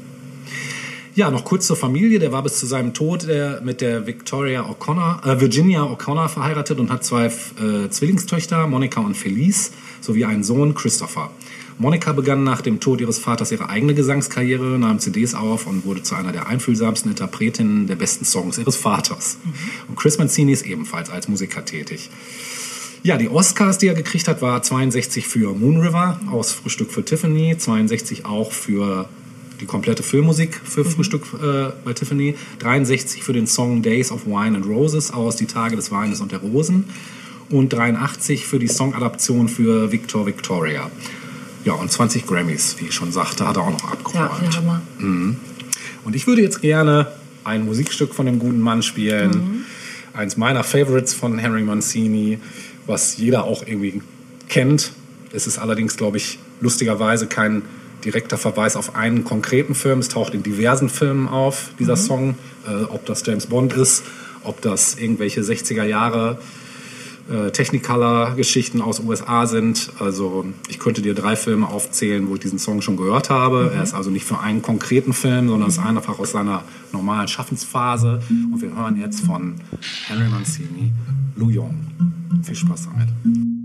[1.14, 2.18] Ja, noch kurz zur Familie.
[2.18, 6.78] Der war bis zu seinem Tod der, mit der Victoria O'Connor, äh, Virginia O'Connor verheiratet
[6.78, 11.30] und hat zwei äh, Zwillingstöchter, Monica und Felice, sowie einen Sohn, Christopher.
[11.76, 16.02] Monica begann nach dem Tod ihres Vaters ihre eigene Gesangskarriere, nahm CDs auf und wurde
[16.02, 19.36] zu einer der einfühlsamsten Interpretinnen der besten Songs ihres Vaters.
[19.88, 22.08] Und Chris Mancini ist ebenfalls als Musiker tätig.
[23.02, 27.04] Ja, die Oscars, die er gekriegt hat, war 62 für Moon River aus Frühstück für
[27.04, 29.08] Tiffany, 62 auch für
[29.62, 34.56] die komplette Filmmusik für Frühstück äh, bei Tiffany, 63 für den Song Days of Wine
[34.56, 36.84] and Roses aus Die Tage des Weines und der Rosen
[37.48, 40.90] und 83 für die Songadaption für Victor Victoria.
[41.64, 44.42] Ja, und 20 Grammys, wie ich schon sagte, hat er auch noch Ja, abgeräumt.
[44.42, 44.82] der Hammer.
[44.98, 47.06] Und ich würde jetzt gerne
[47.44, 49.64] ein Musikstück von dem guten Mann spielen.
[50.12, 52.38] Eins meiner Favorites von Henry Mancini,
[52.86, 54.02] was jeder auch irgendwie
[54.48, 54.92] kennt.
[55.32, 57.62] Es ist allerdings, glaube ich, lustigerweise kein
[58.04, 59.98] direkter Verweis auf einen konkreten Film.
[59.98, 62.36] Es taucht in diversen Filmen auf, dieser Song.
[62.66, 64.04] Äh, ob das James Bond ist,
[64.44, 66.38] ob das irgendwelche 60er Jahre
[67.30, 69.90] äh, Technicolor-Geschichten aus USA sind.
[69.98, 73.72] Also ich könnte dir drei Filme aufzählen, wo ich diesen Song schon gehört habe.
[73.74, 78.20] Er ist also nicht für einen konkreten Film, sondern ist einfach aus seiner normalen Schaffensphase.
[78.52, 79.54] Und wir hören jetzt von
[80.06, 80.92] Henry Mancini,
[81.36, 81.74] Lou Yong.
[82.42, 83.61] Viel Spaß damit.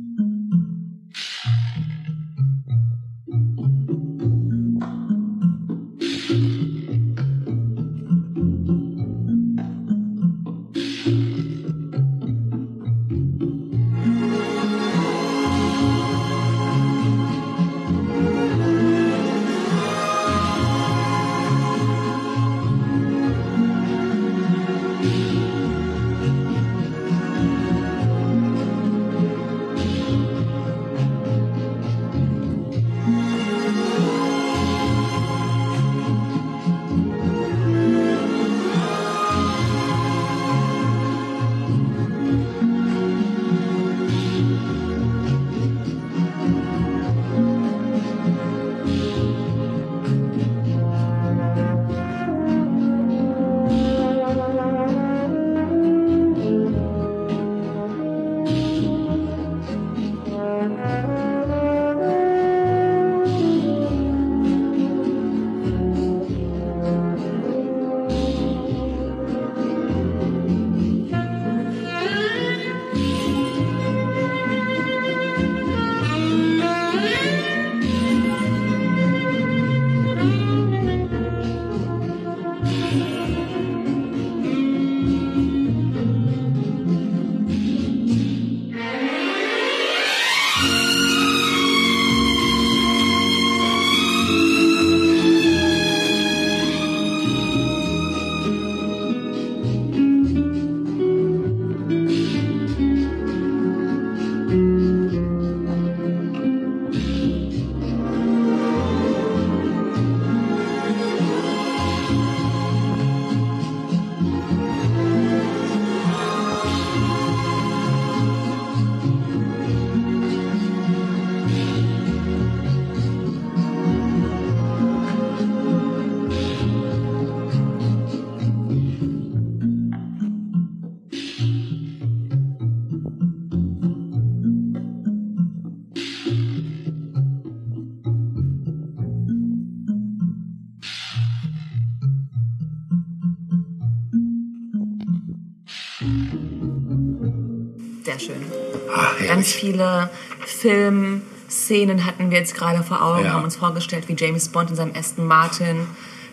[149.68, 150.10] Viele
[150.46, 153.34] Filmszenen hatten wir jetzt gerade vor Augen, Ja.
[153.34, 155.88] haben uns vorgestellt, wie James Bond in seinem Aston Martin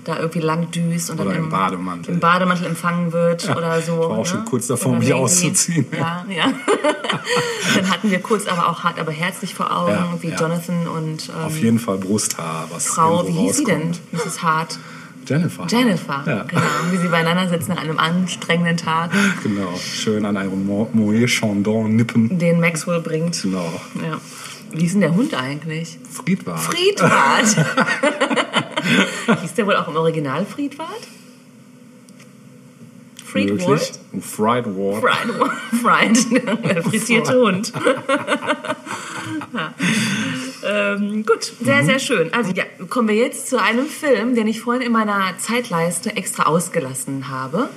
[0.04, 2.14] da irgendwie lang düst und dann Oder im im, Bademantel.
[2.14, 3.98] im Bademantel empfangen wird oder so.
[3.98, 4.24] war auch ne?
[4.26, 5.20] schon kurz davor, Oder mich Lady.
[5.20, 5.86] auszuziehen.
[5.98, 6.44] Ja, ja.
[7.74, 10.36] dann hatten wir kurz aber auch hart, aber herzlich vor Augen, Ja, wie ja.
[10.36, 13.80] Jonathan und ähm, Auf jeden Fall Brusthaar, was Frau, wie hieß sie denn?
[13.88, 14.12] rauskommt.
[14.26, 14.42] Mrs.
[14.42, 14.78] Hart.
[15.26, 15.66] Jennifer.
[15.68, 16.42] Jennifer, Ja.
[16.44, 16.62] genau.
[16.90, 19.10] Wie sie beieinander sitzen an einem anstrengenden Tag,
[19.42, 22.38] Genau, schön an einem Mo- Moet Chandon nippen.
[22.38, 23.40] den Maxwell bringt.
[23.42, 23.80] Genau.
[24.02, 24.20] Ja.
[24.72, 25.98] Wie hieß denn der Hund eigentlich?
[26.10, 26.60] Friedwart.
[26.60, 27.56] Friedwart.
[29.42, 30.88] hieß der wohl auch im Original Friedwart?
[33.34, 33.68] Friedwart?
[33.68, 33.92] Möglich.
[34.24, 35.02] Fried Ward.
[35.82, 36.64] Fried, fried.
[36.64, 37.72] der frittierte Hund.
[39.54, 39.74] ja.
[40.64, 41.86] ähm, gut, sehr, Mhm.
[41.86, 42.32] sehr schön.
[42.32, 46.44] Also ja, kommen wir jetzt zu einem Film, den ich vorhin in meiner Zeitleiste extra
[46.44, 47.68] ausgelassen habe.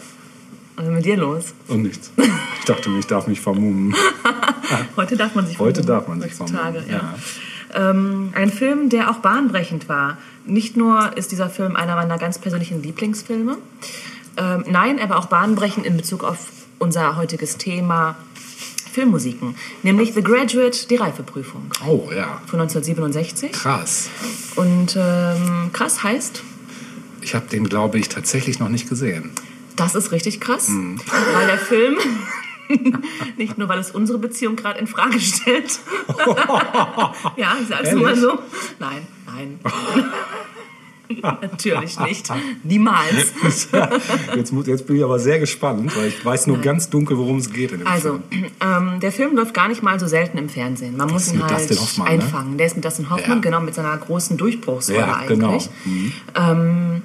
[0.76, 1.54] Was ist mit dir los?
[1.68, 2.12] Und nichts.
[2.60, 3.96] Ich dachte, ich darf mich vermummen.
[4.96, 7.14] Heute darf man sich Heute vermummen, darf man sich heutzutage, vermummen,
[7.74, 7.90] ja.
[7.90, 10.18] Ähm, ein Film, der auch bahnbrechend war.
[10.46, 13.58] Nicht nur ist dieser Film einer meiner ganz persönlichen Lieblingsfilme,
[14.38, 16.38] ähm, nein, aber auch bahnbrechend in Bezug auf
[16.80, 18.16] unser heutiges Thema
[18.92, 23.52] Filmmusiken, nämlich The Graduate, die Reifeprüfung Oh ja, von 1967.
[23.52, 24.10] krass.
[24.56, 26.42] Und ähm, krass heißt,
[27.22, 29.32] Ich habe den, glaube ich, tatsächlich noch nicht gesehen.
[29.76, 31.00] das ist richtig krass, Hm.
[31.34, 31.98] weil der Film
[33.38, 35.80] nicht nur, weil es unsere Beziehung gerade in Frage stellt.
[37.38, 38.40] ja, ich sag's nur mal so.
[38.80, 39.60] Nein, nein.
[41.22, 42.30] Natürlich nicht.
[42.64, 43.34] Niemals.
[44.36, 47.38] Jetzt, muss, jetzt bin ich aber sehr gespannt, weil ich weiß nur ganz dunkel, worum
[47.38, 48.46] es geht Also, Film.
[48.62, 50.98] ähm, der Film läuft gar nicht mal so selten im Fernsehen.
[50.98, 52.14] Man muss ist ihn halt Hoffmann, ne?
[52.14, 52.58] einfangen.
[52.58, 53.42] Der ist mit Dustin Hoffmann, Ja.
[53.42, 55.50] genau, mit seiner großen Durchbruchsrolle Ja, genau.
[55.54, 55.70] eigentlich.
[56.36, 57.02] Ähm,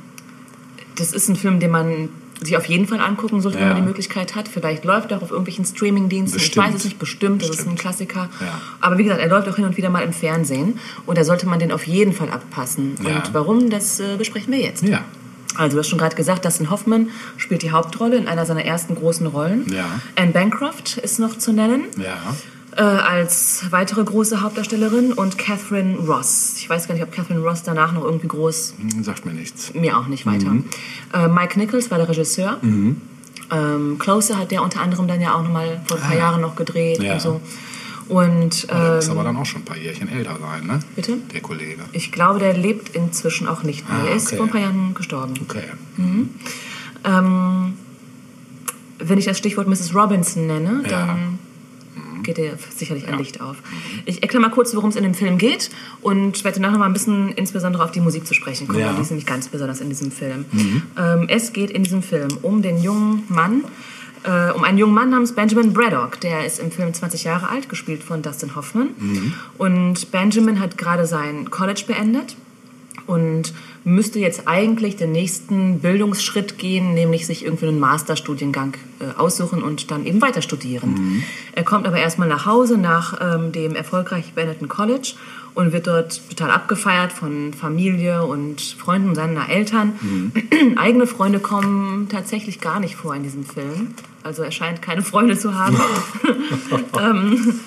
[0.96, 2.08] das ist ein Film, den man
[2.46, 3.72] sich auf jeden Fall angucken sollte, wenn Ja.
[3.74, 4.48] man die Möglichkeit hat.
[4.48, 6.38] Vielleicht läuft er auch auf irgendwelchen Streamingdiensten.
[6.38, 6.66] Ich Bestimmt.
[6.66, 7.78] weiß es nicht, bestimmt, das ist ein Bestimmt.
[7.80, 8.28] Klassiker.
[8.40, 8.60] Ja.
[8.80, 10.78] Aber wie gesagt, er läuft auch hin und wieder mal im Fernsehen.
[11.06, 12.96] Und da sollte man den auf jeden Fall abpassen.
[13.02, 13.16] Ja.
[13.16, 14.82] Und warum, das äh, besprechen wir jetzt.
[14.84, 15.04] Ja.
[15.56, 18.94] Also du hast schon gerade gesagt, Dustin Hoffman spielt die Hauptrolle in einer seiner ersten
[18.94, 19.70] großen Rollen.
[19.70, 19.84] Ja.
[20.16, 22.16] Anne Bancroft ist noch zu nennen Ja.
[22.76, 26.54] Äh, als weitere große Hauptdarstellerin und Catherine Ross.
[26.56, 29.74] Ich weiß gar nicht, ob Catherine Ross danach noch irgendwie groß, Hm, Sagt mir nichts.
[29.74, 30.54] mir auch nicht weiter.
[31.12, 32.58] Äh, Mike Nichols war der Regisseur.
[32.62, 36.40] Ähm, Closer hat der unter anderem dann ja auch noch mal vor ein paar Jahren
[36.40, 37.14] noch gedreht Ja.
[37.14, 37.40] und so.
[38.08, 40.80] Und Der muss ähm, aber dann auch schon ein paar Jährchen älter sein, ne?
[40.96, 41.18] Bitte?
[41.32, 41.82] Der Kollege.
[41.92, 43.98] ich glaube, der lebt inzwischen auch nicht mehr.
[43.98, 44.36] Ah, er ist okay.
[44.36, 45.34] vor ein paar Jahren gestorben.
[45.42, 45.62] Okay.
[47.04, 47.74] Ähm,
[48.98, 49.94] wenn ich das Stichwort Mrs.
[49.94, 51.06] Robinson nenne, Ja.
[51.06, 51.38] dann
[52.22, 53.56] geht dir sicherlich ein Licht auf.
[54.04, 56.92] Ich erkläre mal kurz, worum es in dem Film geht und werde nachher mal ein
[56.92, 58.80] bisschen insbesondere auf die Musik zu sprechen kommen.
[58.80, 58.92] Ja.
[58.92, 60.44] Die ist nämlich ganz besonders in diesem Film.
[60.98, 63.64] Ähm, es geht in diesem Film um den jungen Mann,
[64.24, 66.20] äh, um einen jungen Mann namens Benjamin Braddock.
[66.20, 68.90] Der ist im Film 20 Jahre alt, gespielt von Dustin Hoffman.
[69.58, 72.36] Und Benjamin hat gerade sein College beendet
[73.06, 73.52] und
[73.84, 79.90] müsste jetzt eigentlich den nächsten Bildungsschritt gehen, nämlich sich irgendwie einen Masterstudiengang äh, aussuchen und
[79.90, 81.24] dann eben weiter studieren.
[81.54, 85.14] Er kommt aber erstmal nach Hause nach ähm, dem erfolgreich beendeten College
[85.54, 89.92] und wird dort total abgefeiert von Familie und Freunden seiner Eltern.
[90.76, 93.94] Eigene Freunde kommen tatsächlich gar nicht vor in diesem Film.
[94.22, 95.76] Also er scheint keine Freunde zu haben.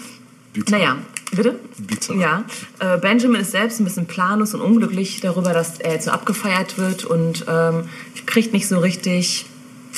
[0.54, 0.72] Bitte.
[0.72, 0.98] Naja,
[1.36, 1.60] bitte?
[1.78, 2.14] Bitte.
[2.16, 2.46] Ja,
[2.80, 6.78] äh, Benjamin ist selbst ein bisschen planlos und unglücklich darüber, dass er jetzt so abgefeiert
[6.78, 7.84] wird und ähm,
[8.26, 9.46] kriegt nicht so richtig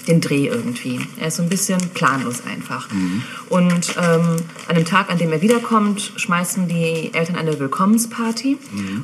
[0.08, 1.00] den Dreh irgendwie.
[1.18, 2.88] Er ist so ein bisschen planlos einfach.
[3.50, 8.58] Und ähm, an dem Tag, an dem er wiederkommt, schmeißen die Eltern eine Willkommensparty.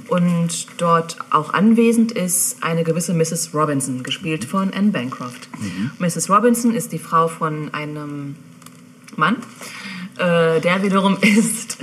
[0.07, 3.53] Und dort auch anwesend ist eine gewisse Mrs.
[3.53, 5.49] Robinson, gespielt von Anne Bancroft.
[5.99, 6.29] Mrs.
[6.29, 8.35] Robinson ist die Frau von einem
[9.15, 9.37] Mann.
[10.17, 11.77] Äh, der wiederum ist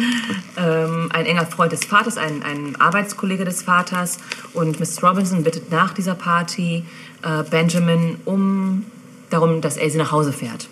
[0.57, 4.19] ähm, ein enger Freund des Vaters, ein, ein Arbeitskollege des Vaters.
[4.53, 5.03] Und Mrs.
[5.03, 6.85] Robinson bittet nach dieser Party
[7.23, 8.85] äh, Benjamin um
[9.31, 10.69] darum, dass er sie nach Hause fährt.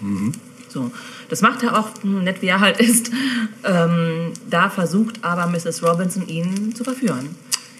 [0.68, 0.90] So,
[1.28, 3.10] das macht er auch, hm, nett wie er halt ist.
[3.64, 5.82] Ähm, da versucht aber Mrs.
[5.82, 7.36] Robinson ihn zu verführen.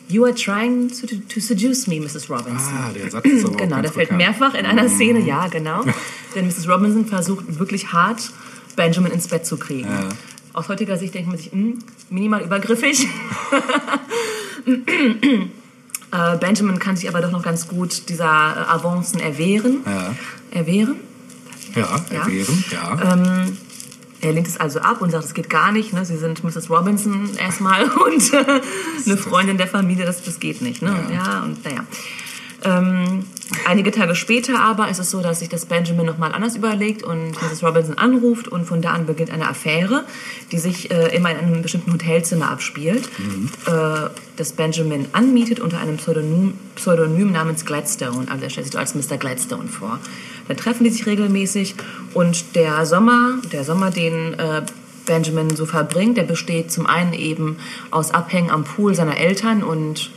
[0.09, 2.31] You are trying to, to seduce me, Mrs.
[2.31, 2.73] Robinson.
[2.75, 5.85] Ah, der Satz ist aber Genau, der fällt mehrfach in einer Szene, ja, genau.
[6.35, 6.67] Denn Mrs.
[6.67, 8.31] Robinson versucht wirklich hart,
[8.79, 9.89] Benjamin ins Bett zu kriegen.
[9.89, 10.09] Ja.
[10.53, 13.09] Aus heutiger Sicht denkt man sich, hm, minimal übergriffig.
[16.13, 19.81] äh, Benjamin kann sich aber doch noch ganz gut dieser äh, Avancen erwehren.
[19.85, 20.15] Ja.
[20.53, 20.97] Erwehren?
[21.75, 22.21] Ja, Ja.
[22.21, 23.47] erwehren, ja.
[24.21, 25.93] Er lehnt es also ab und sagt, es geht gar nicht.
[25.93, 26.05] Ne?
[26.05, 26.71] Sie sind Mrs.
[26.71, 28.61] Robinson erstmal und äh,
[29.07, 30.83] eine Freundin der Familie, das, das geht nicht.
[30.83, 30.95] Ne?
[31.13, 31.43] Ja.
[31.43, 31.85] und naja.
[32.65, 33.25] Ähm,
[33.67, 37.31] Einige Tage später aber ist es so, dass sich das Benjamin nochmal anders überlegt und
[37.31, 37.63] Mrs.
[37.63, 40.05] Robinson anruft und von da an beginnt eine Affäre,
[40.53, 43.09] die sich äh, immer in einem bestimmten Hotelzimmer abspielt,
[43.67, 48.27] äh, das Benjamin anmietet unter einem Pseudonym, Pseudonym namens Gladstone.
[48.31, 49.17] Also er stellt sich so als Mr.
[49.17, 49.99] Gladstone vor.
[50.47, 51.75] Da treffen die sich regelmäßig
[52.15, 54.63] und der Sommer, der Sommer, den äh,
[55.07, 57.57] Benjamin so verbringt, der besteht zum einen eben
[57.91, 60.11] aus Abhängen am Pool seiner Eltern und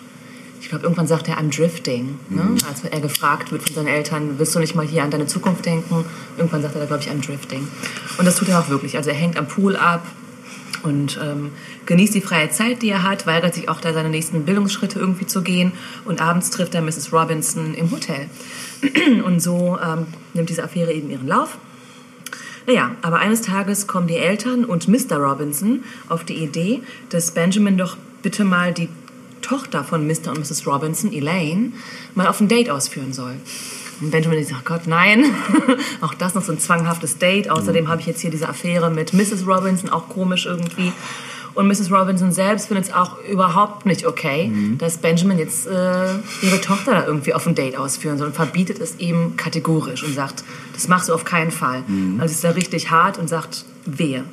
[0.71, 2.17] glaube, irgendwann sagt er, I'm drifting.
[2.29, 2.55] Ne?
[2.67, 5.65] Als er gefragt wird von seinen Eltern, willst du nicht mal hier an deine Zukunft
[5.65, 6.05] denken?
[6.37, 7.67] Irgendwann sagt er, glaube ich, I'm drifting.
[8.17, 8.97] Und das tut er auch wirklich.
[8.97, 10.05] Also er hängt am Pool ab
[10.83, 11.51] und ähm,
[11.85, 15.27] genießt die freie Zeit, die er hat, weigert sich auch da seine nächsten Bildungsschritte irgendwie
[15.27, 15.73] zu gehen
[16.05, 17.13] und abends trifft er Mrs.
[17.13, 18.27] Robinson im Hotel.
[19.25, 21.57] und so ähm, nimmt diese Affäre eben ihren Lauf.
[22.65, 25.17] Naja, aber eines Tages kommen die Eltern und Mr.
[25.17, 28.87] Robinson auf die Idee, dass Benjamin doch bitte mal die
[29.51, 30.29] Tochter von Mr.
[30.29, 30.65] und Mrs.
[30.65, 31.73] Robinson, Elaine,
[32.15, 33.33] mal auf ein Date ausführen soll.
[33.99, 35.25] Und Benjamin sagt, Gott, nein,
[36.01, 37.51] auch das noch so ein zwanghaftes Date.
[37.51, 39.45] Außerdem habe ich jetzt hier diese Affäre mit Mrs.
[39.45, 40.93] Robinson, auch komisch irgendwie.
[41.53, 41.91] Und Mrs.
[41.91, 47.05] Robinson selbst findet es auch überhaupt nicht okay, dass Benjamin jetzt äh, ihre Tochter da
[47.05, 51.09] irgendwie auf ein Date ausführen soll und verbietet es ihm kategorisch und sagt, das machst
[51.09, 51.83] du auf keinen Fall.
[52.19, 54.23] Also ist da richtig hart und sagt, wehe,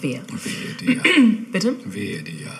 [0.00, 0.22] wehe.
[0.42, 1.02] Wehe dir.
[1.52, 1.74] Bitte?
[1.84, 2.50] Wehe dir.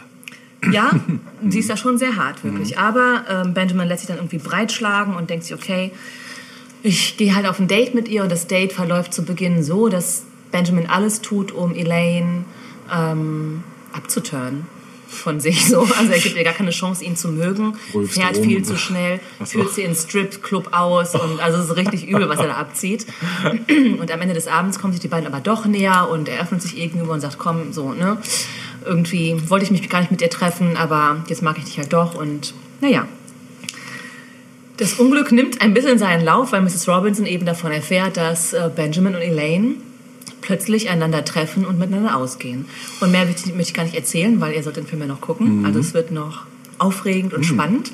[0.73, 0.91] Ja,
[1.49, 2.79] sie ist da schon sehr hart, wirklich.
[2.79, 5.93] Aber ähm, Benjamin lässt sich dann irgendwie breitschlagen und denkt sich, okay,
[6.83, 9.89] ich gehe halt auf ein Date mit ihr und das Date verläuft zu Beginn so,
[9.89, 12.45] dass Benjamin alles tut, um Elaine
[12.93, 14.67] ähm, abzuturnen
[15.15, 15.81] von sich so.
[15.81, 18.45] Also er gibt ihr gar keine Chance, ihn zu mögen, Rülpst fährt rum.
[18.45, 22.39] viel zu schnell, führt sie ins Stripclub aus und also es ist richtig übel, was
[22.39, 23.07] er da abzieht.
[23.99, 26.63] Und am Ende des Abends kommen sich die beiden aber doch näher und er öffnet
[26.63, 28.19] sich ihr gegenüber und sagt, komm, so, ne,
[28.85, 31.93] irgendwie wollte ich mich gar nicht mit dir treffen, aber jetzt mag ich dich halt
[31.93, 33.07] doch und naja.
[34.77, 36.89] Das Unglück nimmt ein bisschen seinen Lauf, weil Mrs.
[36.89, 39.77] Robinson eben davon erfährt, dass äh, Benjamin und Elaine
[40.41, 42.67] plötzlich einander treffen und miteinander ausgehen.
[43.01, 45.65] Und mehr möchte ich, gar nicht erzählen, weil ihr sollt den Film ja noch gucken.
[45.65, 46.47] Also es wird noch
[46.79, 47.93] aufregend und spannend.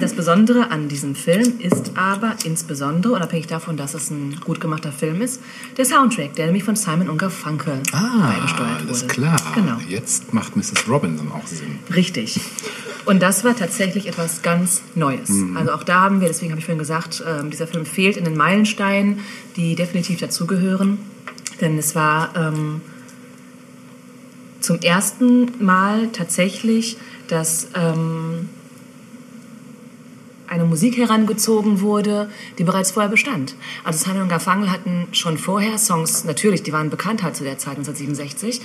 [0.00, 4.92] Das Besondere an diesem Film ist aber insbesondere, unabhängig davon, dass es ein gut gemachter
[4.92, 5.42] Film ist,
[5.76, 8.88] der Soundtrack, der nämlich von Simon und Garfunkel Ah, beigesteuert wurde.
[8.88, 9.36] alles klar.
[9.54, 9.76] Genau.
[9.88, 10.88] Jetzt macht Mrs.
[10.88, 11.78] Robinson auch Sinn.
[11.94, 12.40] Richtig.
[13.04, 15.30] Und das war tatsächlich etwas ganz Neues.
[15.56, 18.24] Also auch da haben wir, deswegen habe ich vorhin gesagt, ähm, dieser Film fehlt in
[18.24, 19.18] den Meilensteinen,
[19.56, 20.98] die definitiv dazugehören.
[21.60, 22.80] Denn es war ähm,
[24.60, 26.96] zum ersten Mal tatsächlich,
[27.28, 28.48] dass ähm,
[30.52, 33.54] eine Musik herangezogen wurde, die bereits vorher bestand.
[33.84, 37.58] Also Simon und Garfunkel hatten schon vorher Songs, natürlich, die waren bekannt halt zu der
[37.58, 38.60] Zeit, 1967,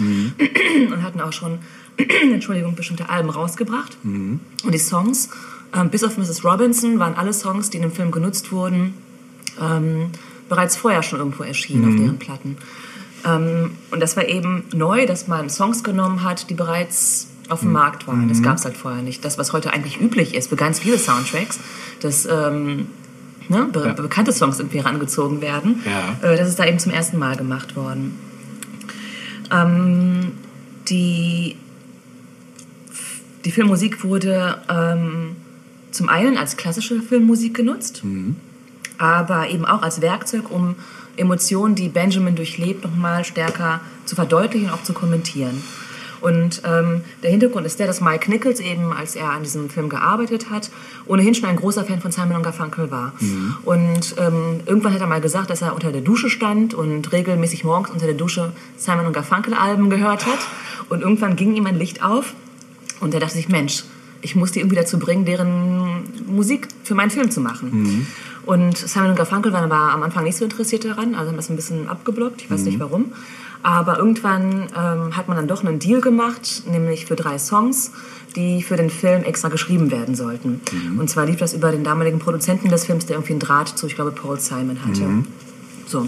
[0.92, 1.60] und hatten auch schon,
[2.34, 3.98] Entschuldigung, bestimmte Alben rausgebracht.
[4.66, 5.30] Und die Songs,
[5.74, 6.44] ähm, bis auf Mrs.
[6.44, 8.94] Robinson, waren alle Songs, die in dem Film genutzt wurden,
[9.62, 10.12] ähm,
[10.50, 12.58] bereits vorher schon irgendwo erschienen auf deren Platten.
[13.26, 17.72] Ähm, und das war eben neu, dass man Songs genommen hat, die bereits auf dem
[17.72, 18.28] Markt waren.
[18.30, 19.24] Das gab es halt vorher nicht.
[19.24, 21.60] Das, was heute eigentlich üblich ist für ganz viele Soundtracks,
[22.02, 22.88] dass ähm,
[23.50, 23.94] ne, be Ja.
[23.94, 25.82] bekannte Songs irgendwie herangezogen werden.
[25.86, 26.30] Ja.
[26.30, 28.18] Äh, das ist da eben zum ersten Mal gemacht worden.
[29.52, 30.34] Ähm,
[30.90, 31.56] die,
[33.46, 35.36] die Filmmusik wurde ähm,
[35.92, 38.04] zum einen als klassische Filmmusik genutzt,
[38.98, 40.76] aber eben auch als Werkzeug, um
[41.16, 45.64] Emotionen, die Benjamin durchlebt, nochmal stärker zu verdeutlichen und auch zu kommentieren.
[46.22, 49.90] Und ähm, der Hintergrund ist der, dass Mike Nichols eben, als er an diesem Film
[49.90, 50.70] gearbeitet hat,
[51.06, 53.14] ohnehin schon ein großer Fan von Simon und Garfunkel war.
[53.64, 57.64] Und ähm, irgendwann hat er mal gesagt, dass er unter der Dusche stand und regelmäßig
[57.64, 60.40] morgens unter der Dusche Simon und Garfunkel Alben gehört hat.
[60.90, 62.34] Und irgendwann ging ihm ein Licht auf
[63.00, 63.84] und er dachte sich, Mensch,
[64.22, 68.08] ich muss die irgendwie dazu bringen, deren Musik für meinen Film zu machen.
[68.46, 71.50] Und Simon und Garfunkel waren aber am Anfang nicht so interessiert daran, also haben das
[71.50, 73.12] ein bisschen abgeblockt, ich weiß nicht warum.
[73.64, 77.92] Aber irgendwann ähm, hat man dann doch einen Deal gemacht, nämlich für drei Songs,
[78.36, 80.62] die für den Film extra geschrieben werden sollten.
[81.00, 83.88] Und zwar lief das über den damaligen Produzenten des Films, der irgendwie einen Draht zu,
[83.88, 85.02] ich glaube, Paul Simon hatte.
[85.88, 86.08] So.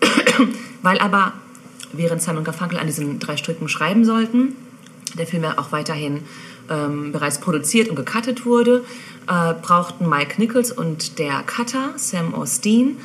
[0.82, 1.32] Weil aber,
[1.92, 4.54] während Simon und Garfunkel an diesen drei Stücken schreiben sollten,
[5.16, 6.20] der Film ja auch weiterhin
[6.68, 8.84] ähm, bereits produziert und gecuttet wurde,
[9.26, 12.98] äh, brauchten Mike Nichols und der Cutter, Sam Osteen,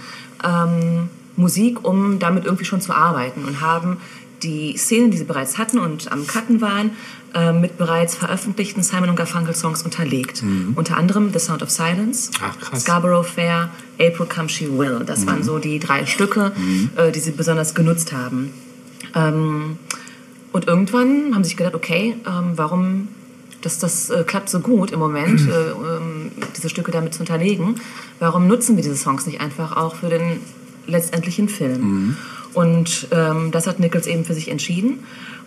[0.43, 3.97] ähm, Musik, um damit irgendwie schon zu arbeiten und haben
[4.43, 6.91] die Szenen, die sie bereits hatten und am Cutten waren,
[7.33, 10.43] äh, mit bereits veröffentlichten Simon und Garfunkel Songs unterlegt.
[10.75, 12.75] Unter anderem The Sound of Silence, Ach.
[12.77, 13.69] Scarborough Fair,
[13.99, 15.03] April Come She Will.
[15.05, 16.51] Das waren so die drei Stücke,
[16.95, 18.53] äh, die sie besonders genutzt haben.
[19.15, 19.77] Ähm,
[20.51, 23.07] und irgendwann haben sie sich gedacht, okay, ähm, warum
[23.61, 25.41] das, das äh, klappt so gut im Moment.
[25.53, 27.75] Äh, ähm, diese Stücke damit zu unterlegen.
[28.19, 30.39] Warum nutzen wir diese Songs nicht einfach auch für den
[30.87, 31.81] letztendlichen Film?
[31.81, 32.17] Mhm.
[32.53, 34.99] Und ähm, das hat Nichols eben für sich entschieden.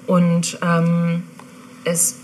[0.07, 1.23] Und ähm,
[1.85, 2.17] es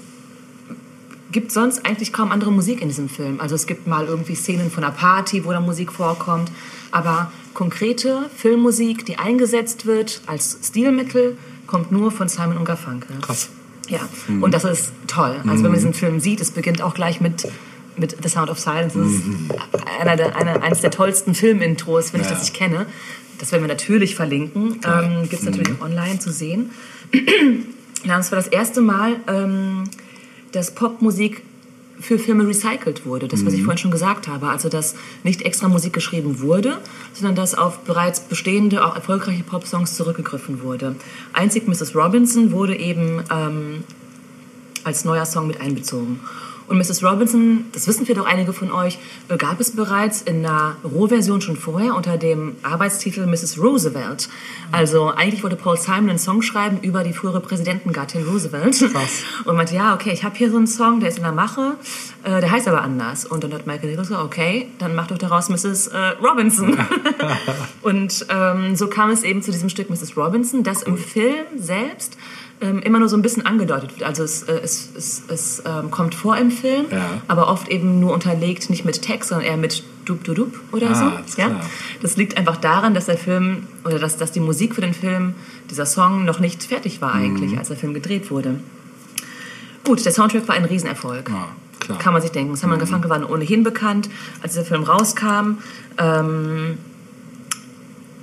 [1.31, 3.41] gibt sonst eigentlich kaum andere Musik in diesem Film.
[3.41, 6.53] Also es gibt mal irgendwie Szenen von einer Party, wo da Musik vorkommt,
[6.91, 11.37] aber konkrete Filmmusik, die eingesetzt wird als Stilmittel,
[11.67, 13.17] kommt nur von Simon und Garfunkel.
[13.21, 13.49] Krass.
[13.89, 14.43] Ja, mhm.
[14.43, 15.37] und das ist toll.
[15.39, 15.55] Also mhm.
[15.55, 17.49] wenn man diesen Film sieht, es beginnt auch gleich mit
[17.97, 18.99] mit The Sound of Silence.
[18.99, 19.51] Das ist mhm.
[20.01, 22.27] einer der, einer, eines der tollsten Filmintros, wenn ja.
[22.27, 22.87] ich das ich kenne.
[23.39, 24.81] Das werden wir natürlich verlinken.
[24.87, 25.77] Ähm, Gibt es natürlich mhm.
[25.77, 26.71] auch online zu sehen.
[28.05, 29.85] ja, das war das erste Mal, ähm,
[30.53, 31.43] dass Popmusik
[32.01, 33.29] für Filme recycelt wurde.
[33.29, 33.65] Das, was ich mhm.
[33.65, 34.49] vorhin schon gesagt habe.
[34.49, 36.79] Also, dass nicht extra Musik geschrieben wurde,
[37.13, 40.97] sondern dass auf bereits bestehende, auch erfolgreiche Popsongs zurückgegriffen wurde.
[41.33, 41.95] Einzig Mrs.
[41.95, 43.85] Robinson wurde eben ähm,
[44.85, 46.21] als neuer Song mit einbezogen.
[46.67, 47.03] Und Mrs.
[47.03, 48.99] Robinson, das wissen wir doch einige von euch,
[49.29, 53.59] äh, gab es bereits in einer Rohversion schon vorher unter dem Arbeitstitel Mrs.
[53.59, 54.29] Roosevelt.
[54.71, 58.79] Also eigentlich wollte Paul Simon einen Song schreiben über die frühere Präsidentengattin Roosevelt.
[58.93, 59.23] Krass.
[59.45, 61.75] Und meinte, ja, okay, ich habe hier so einen Song, der ist in der Mache,
[62.23, 63.25] äh, der heißt aber anders.
[63.25, 65.89] Und dann hat Michael Nichols gesagt, okay, dann mach doch daraus Mrs.
[65.89, 66.79] Äh, Robinson.
[67.83, 70.17] und ähm, so kam es eben zu diesem Stück Mrs.
[70.17, 72.17] Robinson, das im Film selbst
[72.63, 74.09] immer nur so ein bisschen angedeutet wird.
[74.09, 77.23] Also es, äh, es, es, es ähm, kommt vor im Film, ja.
[77.29, 80.91] aber oft eben nur unterlegt, nicht mit Text, sondern eher mit Dub Dub Dub oder
[80.91, 81.41] ah, so.
[81.41, 81.61] Ja?
[82.01, 85.35] Das liegt einfach daran, dass der Film oder dass, dass die Musik für den Film,
[85.71, 87.59] dieser Song, noch nicht fertig war eigentlich, mhm.
[87.59, 88.61] als der Film gedreht wurde.
[89.85, 91.29] Gut, der Soundtrack war ein Riesenerfolg.
[91.29, 91.49] Ja,
[91.81, 91.99] klar.
[91.99, 92.55] Kann man sich denken.
[92.57, 92.81] Simon mhm.
[92.81, 94.09] Garfunkel war ohnehin bekannt,
[94.43, 95.59] als dieser Film rauskam.
[95.99, 96.79] Ähm,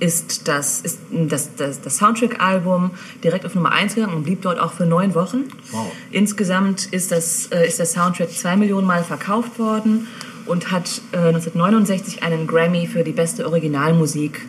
[0.00, 2.90] ist das, ist das, das, das Soundtrack-Album
[3.22, 5.44] direkt auf Nummer 1 gegangen und blieb dort auch für neun Wochen.
[5.70, 5.92] Wow.
[6.10, 10.08] Insgesamt ist, das, äh, ist der Soundtrack zwei Millionen Mal verkauft worden
[10.46, 14.40] und hat äh, 1969 einen Grammy für die beste Originalmusik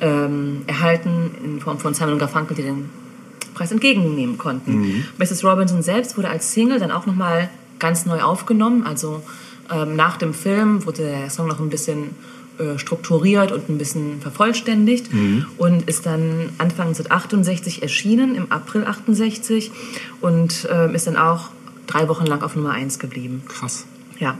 [0.00, 2.90] ähm, erhalten in Form von Simon Garfunkel, die den
[3.54, 4.80] Preis entgegennehmen konnten.
[4.80, 5.04] Mhm.
[5.18, 5.44] Mrs.
[5.44, 8.86] Robinson selbst wurde als Single dann auch nochmal ganz neu aufgenommen.
[8.86, 9.22] Also
[9.70, 12.10] ähm, nach dem Film wurde der Song noch ein bisschen
[12.60, 15.46] äh, strukturiert und ein bisschen vervollständigt mhm.
[15.56, 19.70] und ist dann Anfang 1968 erschienen, im April 68
[20.20, 21.48] und äh, ist dann auch
[21.86, 23.42] drei Wochen lang auf Nummer 1 geblieben.
[23.48, 23.86] Krass.
[24.18, 24.38] Ja.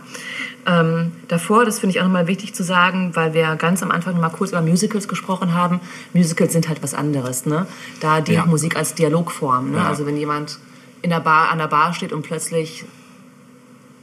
[0.66, 4.20] Ähm, davor, das finde ich auch nochmal wichtig zu sagen, weil wir ganz am Anfang
[4.20, 5.80] mal kurz über Musicals gesprochen haben.
[6.12, 7.66] Musicals sind halt was anderes, ne?
[8.00, 8.44] Da die ja.
[8.44, 9.78] Musik als Dialogform, ne?
[9.78, 9.88] Ja.
[9.88, 10.58] Also wenn jemand
[11.00, 12.84] in der Bar, an der Bar steht und plötzlich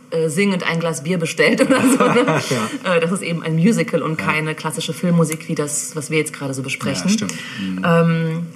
[0.09, 1.97] äh, singend ein Glas Bier bestellt oder so.
[1.97, 2.25] Ne?
[2.85, 2.95] ja.
[2.95, 6.33] äh, das ist eben ein Musical und keine klassische Filmmusik wie das, was wir jetzt
[6.33, 7.09] gerade so besprechen.
[7.09, 7.33] Ja, stimmt.
[7.59, 7.85] Mhm.
[7.85, 8.47] Ähm,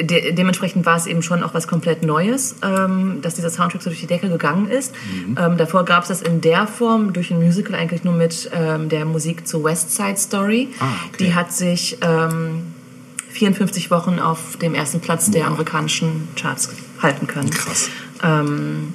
[0.00, 3.90] de dementsprechend war es eben schon auch was komplett Neues, ähm, dass dieser Soundtrack so
[3.90, 4.92] durch die Decke gegangen ist.
[4.94, 5.38] Mhm.
[5.38, 8.88] Ähm, davor gab es das in der Form durch ein Musical eigentlich nur mit ähm,
[8.88, 10.68] der Musik zu West Side Story.
[10.80, 11.24] Ah, okay.
[11.24, 11.98] Die hat sich
[13.30, 15.34] 54 ähm, Wochen auf dem ersten Platz wow.
[15.34, 16.70] der amerikanischen Charts
[17.00, 17.50] halten können.
[17.50, 17.88] Krass.
[18.24, 18.94] Ähm,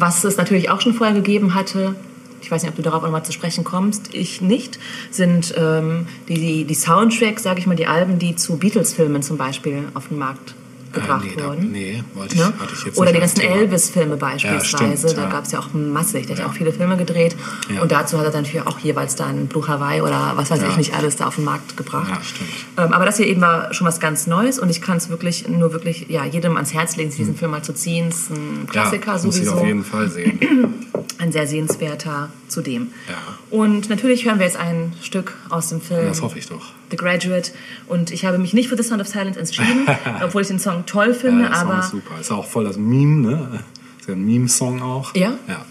[0.00, 1.94] was es natürlich auch schon vorher gegeben hatte,
[2.42, 4.78] ich weiß nicht, ob du darauf nochmal zu sprechen kommst, ich nicht,
[5.10, 9.88] sind ähm, die, die Soundtracks, sage ich mal, die Alben, die zu Beatles-Filmen zum Beispiel
[9.94, 10.54] auf den Markt
[10.92, 11.60] gebracht äh, nee, wurden.
[11.60, 12.46] Da, nee, wollte ich, ja?
[12.46, 15.08] hatte ich jetzt Oder die ganzen Elvis-Filme beispielsweise.
[15.08, 16.26] Ja, da gab es ja auch massig.
[16.26, 17.36] Der hat ja auch viele Filme gedreht.
[17.80, 20.76] Und dazu hat er dann natürlich auch jeweils dann Blue Hawaii oder was weiß ich
[20.76, 22.10] nicht alles da auf den Markt gebracht.
[22.10, 22.50] Ja, stimmt.
[22.76, 25.48] Ähm, aber das hier eben war schon was ganz Neues und ich kann es wirklich
[25.48, 27.36] nur wirklich ja, jedem ans Herz legen, diesen hm.
[27.36, 28.08] Film mal zu ziehen.
[28.08, 29.40] Es ist ein Klassiker ja, sowieso.
[29.40, 30.38] Muss ich auf jeden Fall sehen.
[31.20, 32.88] Ein sehr sehenswerter zudem.
[33.08, 33.14] Ja.
[33.50, 36.06] Und natürlich hören wir jetzt ein Stück aus dem Film.
[36.06, 36.72] Das hoffe ich doch.
[36.90, 37.50] The Graduate.
[37.88, 39.86] Und ich habe mich nicht für The Sound of Silence entschieden,
[40.24, 41.44] obwohl ich den Song toll finde.
[41.44, 42.20] Ja, der aber Song ist super.
[42.20, 43.60] Ist auch voll das Meme, ne?
[43.98, 45.14] Ist ja ein Meme-Song auch.
[45.14, 45.34] Ja?
[45.46, 45.66] Ja.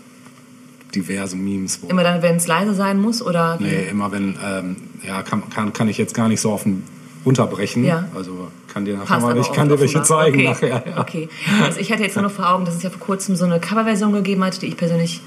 [0.94, 1.80] Diverse Memes.
[1.88, 3.22] Immer dann, wenn es leise sein muss?
[3.22, 4.76] Oder nee, immer wenn, ähm,
[5.06, 6.84] ja, kann, kann, kann ich jetzt gar nicht so offen
[7.24, 7.84] unterbrechen.
[7.84, 8.08] Ja.
[8.16, 10.48] Also kann dir nachher mal, ich kann dir welche zeigen okay.
[10.48, 10.84] nachher.
[10.88, 11.02] Ja.
[11.02, 11.30] Okay.
[11.64, 14.12] Also ich hatte jetzt nur vor Augen, dass es ja vor kurzem so eine Coverversion
[14.14, 15.22] gegeben hat, die ich persönlich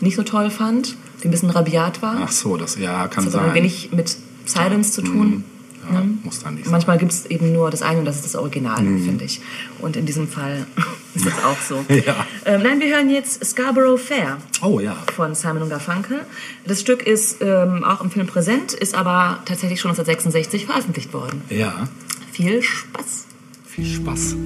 [0.00, 2.18] nicht so toll fand, die ein bisschen rabiat war.
[2.22, 3.42] Ach so, das ja kann das sein.
[3.42, 5.28] hat ein wenig mit Silence zu tun.
[5.28, 5.44] Mhm.
[5.92, 6.18] Ja, ne?
[6.22, 8.82] muss dann nicht Manchmal gibt es eben nur das eine und das ist das Original,
[8.82, 9.04] mhm.
[9.04, 9.40] finde ich.
[9.80, 10.66] Und in diesem Fall
[11.14, 11.84] ist das auch so.
[11.94, 12.26] ja.
[12.46, 14.96] ähm, nein, wir hören jetzt Scarborough Fair oh, ja.
[15.14, 16.20] von Simon Garfunkel.
[16.66, 21.42] Das Stück ist ähm, auch im Film präsent, ist aber tatsächlich schon 1966 veröffentlicht worden.
[21.50, 21.88] Ja.
[22.32, 23.26] Viel Spaß.
[23.66, 24.36] Viel Spaß.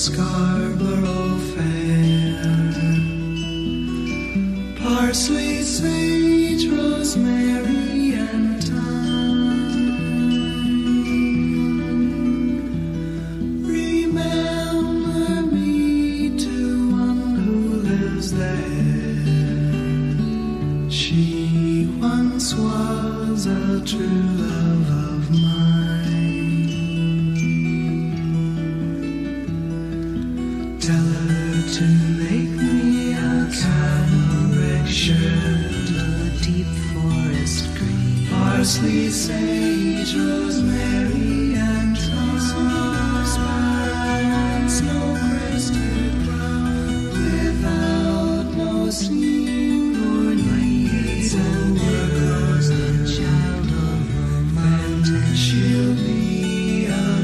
[0.00, 2.40] Scarborough Fair.
[4.78, 7.49] Parsley, sage, rosemary,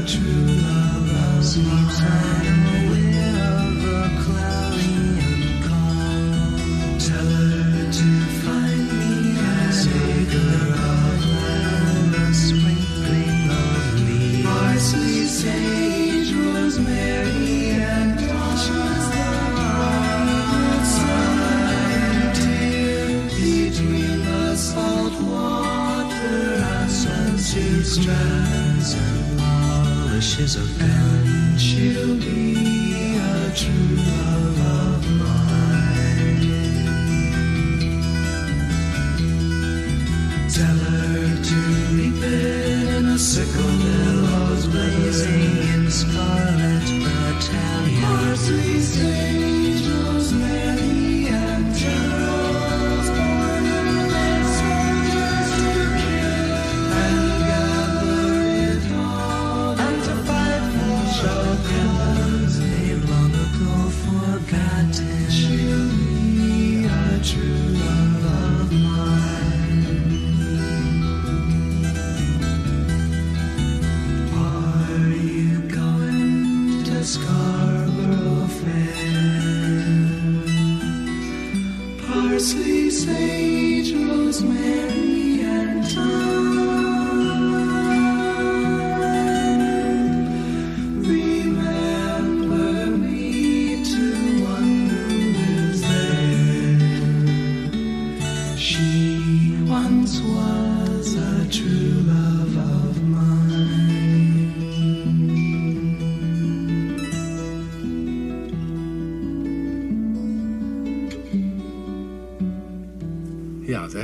[0.07, 2.56] true love of mine.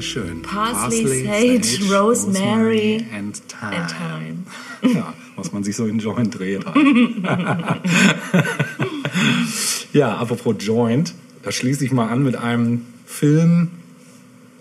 [0.03, 0.41] Schön.
[0.41, 3.73] Parsley, Sage, Rosemary and Thyme.
[3.73, 4.45] and Thyme.
[4.95, 6.65] Ja, was man sich so in Joint dreht.
[6.65, 6.75] Halt.
[9.93, 13.69] ja, apropos Joint, da schließe ich mal an mit einem Film,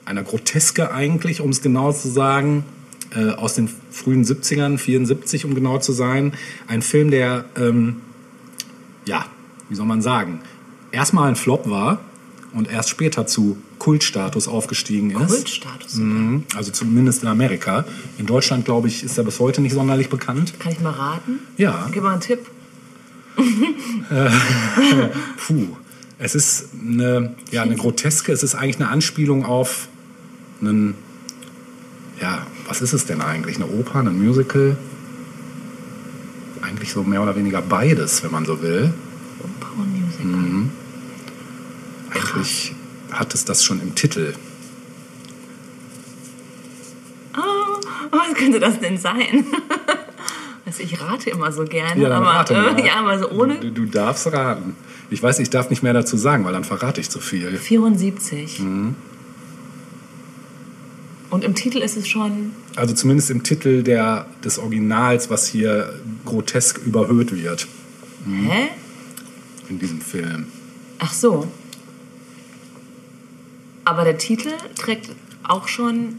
[0.05, 2.65] einer Groteske eigentlich, um es genau zu sagen,
[3.17, 6.35] äh, aus den frühen 70ern, 74 um genau zu sein.
[6.69, 7.97] Ein Film, der, ähm,
[9.05, 9.27] ja,
[9.69, 10.41] wie soll man sagen,
[10.93, 11.99] erstmal ein Flop war
[12.55, 15.29] und erst später zu Kultstatus aufgestiegen ist.
[15.29, 15.95] Kultstatus.
[15.97, 17.85] Mhm, Also zumindest in Amerika.
[18.19, 20.55] In Deutschland, glaube ich, ist er bis heute nicht sonderlich bekannt.
[20.59, 21.39] Kann ich mal raten?
[21.57, 22.41] Ja, Gib mal einen Tipp.
[25.47, 25.67] puh.
[26.19, 29.89] Es ist eine, ja, eine Groteske, es ist eigentlich eine Anspielung auf
[30.61, 30.95] einen,
[32.21, 33.57] ja, was ist es denn eigentlich?
[33.57, 34.77] Eine Oper, ein Musical?
[36.61, 38.95] Eigentlich so mehr oder weniger beides, wenn man so will.
[39.41, 40.27] Oper und Musical.
[40.27, 40.71] Mhm.
[42.35, 42.75] Eigentlich
[43.11, 44.35] hat es das schon im Titel.
[47.37, 47.81] Oh,
[48.11, 49.47] was könnte das denn sein?
[50.65, 52.79] Also ich rate immer so gerne, Ja, aber, rate mal.
[52.79, 53.57] äh, ja, aber so ohne.
[53.59, 54.75] Du, du darfst raten.
[55.11, 57.59] Ich weiß, ich darf nicht mehr dazu sagen, weil dann verrate ich zu viel.
[57.59, 58.61] 74.
[58.61, 58.95] Mhm.
[61.29, 62.53] Und im Titel ist es schon.
[62.77, 65.93] Also zumindest im Titel der, des Originals, was hier
[66.25, 67.67] grotesk überhöht wird
[68.25, 68.69] Hä?
[69.69, 70.47] in diesem Film.
[71.01, 71.49] Ach so.
[73.85, 75.11] Aber der Titel trägt
[75.43, 76.17] auch schon.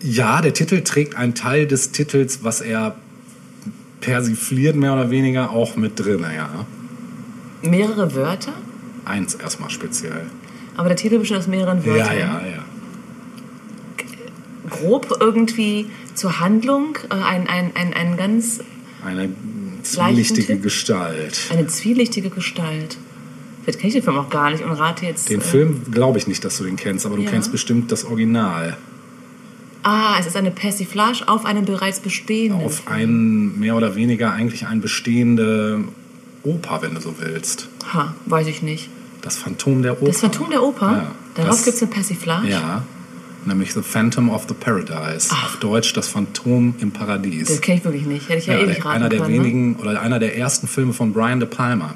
[0.00, 2.94] Ja, der Titel trägt einen Teil des Titels, was er
[4.00, 6.24] persifliert, mehr oder weniger, auch mit drin.
[6.34, 6.66] Ja.
[7.62, 8.52] mehrere Wörter.
[9.04, 10.26] Eins erstmal speziell.
[10.76, 12.18] Aber der Titel besteht aus mehreren Ja, Wörtern.
[12.18, 12.64] ja, ja.
[14.68, 16.98] Grob irgendwie zur Handlung.
[17.10, 18.60] Äh, ein, ein, ein, ein ganz.
[19.04, 19.30] Eine
[19.82, 20.58] zwielichtige?
[20.58, 21.40] Gestalt.
[21.50, 22.98] Eine zwielichtige Gestalt.
[23.66, 25.28] Vielleicht kenne ich den Film auch gar nicht und rate jetzt.
[25.28, 27.30] Den äh, Film glaube ich nicht, dass du den kennst, aber du Ja.
[27.30, 28.76] kennst bestimmt das Original.
[29.82, 32.64] Ah, es ist eine Persiflage auf einen bereits bestehenden.
[32.64, 32.92] Auf Film.
[33.54, 35.80] ein, mehr oder weniger eigentlich eine bestehende
[36.44, 37.68] Oper, wenn du so willst.
[37.92, 38.88] Ha, weiß ich nicht.
[39.22, 40.06] Das Phantom der Oper.
[40.06, 40.92] Das Phantom der Oper?
[40.92, 42.48] Ja, Darauf gibt es eine Persiflage?
[42.48, 42.84] Ja,
[43.46, 45.28] nämlich The Phantom of the Paradise.
[45.32, 45.46] Ach.
[45.54, 47.48] Auf Deutsch das Phantom im Paradies.
[47.48, 48.28] Das kenne ich wirklich nicht.
[48.28, 49.32] Hätte ich ja, Ja, ewig der, raten einer der können.
[49.36, 49.38] ne?
[49.44, 51.94] wenigen oder einer der ersten Filme von Brian De Palma.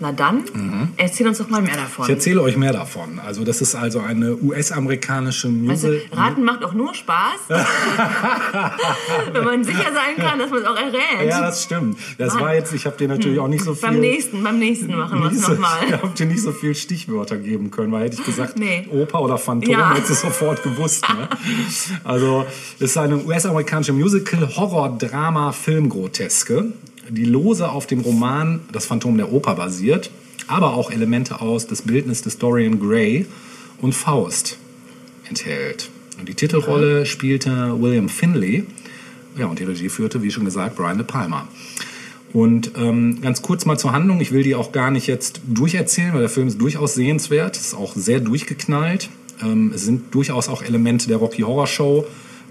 [0.00, 0.42] Na dann,
[0.96, 2.04] erzähl uns doch mal mehr davon.
[2.06, 3.20] Ich erzähle euch mehr davon.
[3.24, 6.00] Also das ist also eine US-amerikanische Musical.
[6.12, 7.40] Raten macht auch nur Spaß,
[9.32, 11.28] wenn man sicher sein kann, dass man es auch errät.
[11.28, 11.98] ja, das stimmt.
[12.18, 12.42] Das Mann.
[12.42, 13.88] war jetzt, ich habe dir natürlich auch nicht so viel...
[13.88, 15.78] beim nächsten, beim nächsten machen wir es nochmal.
[15.86, 18.86] Ich habe dir nicht so viel Stichwörter geben können, weil hätte ich gesagt Nee.
[18.90, 19.94] Oper oder Phantom, Ja.
[19.94, 21.04] hättest du sofort gewusst.
[21.08, 21.28] Ne?
[22.04, 22.46] Also
[22.78, 26.66] es ist eine US-amerikanische Musical, Horror, Drama, Filmgroteske,
[27.08, 30.10] die lose auf dem Roman Das Phantom der Oper basiert,
[30.46, 33.26] aber auch Elemente aus des Bildnis des Dorian Gray
[33.80, 34.58] und Faust
[35.28, 35.90] enthält.
[36.18, 38.64] Und die Titelrolle spielte William Finley.
[39.36, 41.48] Ja, und die Regie führte, wie schon gesagt, Brian De Palma.
[42.32, 44.20] Und ähm, ganz kurz mal zur Handlung.
[44.20, 47.56] Ich will die auch gar nicht jetzt durcherzählen, weil der Film ist durchaus sehenswert.
[47.56, 49.08] Es ist auch sehr durchgeknallt.
[49.42, 52.06] Ähm, es sind durchaus auch Elemente der Rocky Horror Show.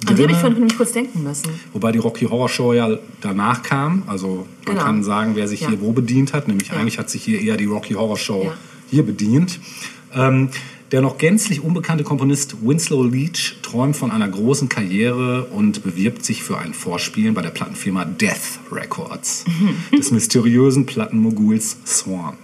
[0.07, 1.49] An die habe ich vorhin nämlich kurz denken müssen.
[1.73, 4.03] Wobei die Rocky Horror Show ja danach kam.
[4.07, 4.85] Also man Genau.
[4.85, 5.69] kann sagen, wer sich Ja.
[5.69, 6.47] hier wo bedient hat.
[6.47, 6.75] Nämlich Ja.
[6.75, 8.53] eigentlich hat sich hier eher die Rocky Horror Show Ja.
[8.89, 9.59] hier bedient.
[10.13, 10.49] Ähm,
[10.91, 16.43] der noch gänzlich unbekannte Komponist Winslow Leach träumt von einer großen Karriere und bewirbt sich
[16.43, 19.43] für ein Vorspielen bei der Plattenfirma Death Records
[19.97, 22.37] des mysteriösen Plattenmoguls Swan.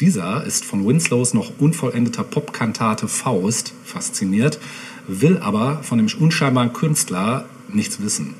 [0.00, 4.58] Dieser ist von Winslows noch unvollendeter Popkantate Faust fasziniert,
[5.06, 8.34] will aber von dem unscheinbaren Künstler nichts wissen.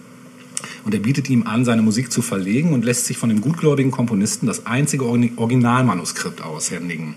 [0.84, 3.90] Und er bietet ihm an, seine Musik zu verlegen und lässt sich von dem gutgläubigen
[3.90, 7.16] Komponisten das einzige Originalmanuskript aushändigen.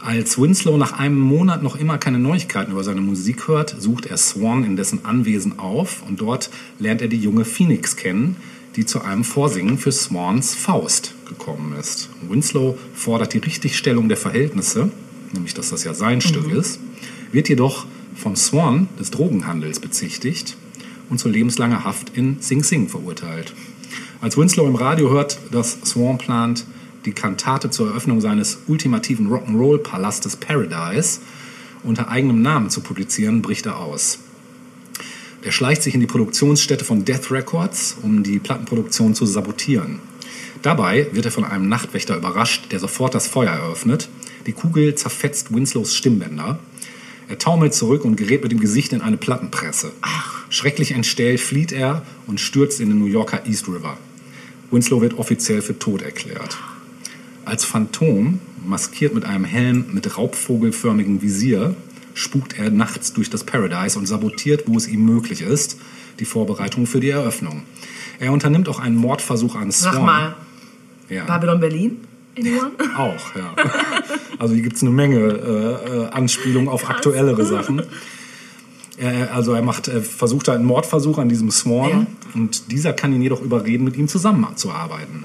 [0.00, 4.16] Als Winslow nach einem Monat noch immer keine Neuigkeiten über seine Musik hört, sucht er
[4.16, 8.36] Swan in dessen Anwesen auf und dort lernt er die junge Phoenix kennen,
[8.76, 12.10] die zu einem Vorsingen für Swans Faust gekommen ist.
[12.28, 14.90] Winslow fordert die Richtigstellung der Verhältnisse,
[15.32, 16.78] nämlich dass das ja sein Stück ist,
[17.32, 17.86] wird jedoch
[18.18, 20.56] von Swan des Drogenhandels bezichtigt
[21.08, 23.54] und zu lebenslanger Haft in Sing Sing verurteilt.
[24.20, 26.66] Als Winslow im Radio hört, dass Swan plant,
[27.04, 31.20] die Kantate zur Eröffnung seines ultimativen Rock'n'Roll-Palastes Paradise
[31.84, 34.18] unter eigenem Namen zu publizieren, bricht er aus.
[35.44, 40.00] Der schleicht sich in die Produktionsstätte von Death Records, um die Plattenproduktion zu sabotieren.
[40.62, 44.08] Dabei wird er von einem Nachtwächter überrascht, der sofort das Feuer eröffnet.
[44.46, 46.58] Die Kugel zerfetzt Winslows Stimmbänder.
[47.28, 49.92] Er taumelt zurück und gerät mit dem Gesicht in eine Plattenpresse.
[50.48, 53.98] Schrecklich entstellt flieht er und stürzt in den New Yorker East River.
[54.70, 56.56] Winslow wird offiziell für tot erklärt.
[57.44, 61.74] Als Phantom, maskiert mit einem Helm mit raubvogelförmigem Visier,
[62.14, 65.78] spukt er nachts durch das Paradise und sabotiert, wo es ihm möglich ist,
[66.18, 67.62] die Vorbereitungen für die Eröffnung.
[68.18, 69.92] Er unternimmt auch einen Mordversuch an Swan.
[69.92, 70.36] Sag mal,
[71.08, 71.24] Ja.
[71.24, 71.96] Babylon Berlin?
[72.96, 73.54] Auch, ja.
[74.38, 77.82] Also hier gibt es eine Menge äh, äh, Anspielungen auf aktuellere Sachen.
[78.96, 82.06] Er, also er macht, er versucht da einen Mordversuch an diesem Swan Ja.
[82.34, 85.24] und dieser kann ihn jedoch überreden, mit ihm zusammenzuarbeiten.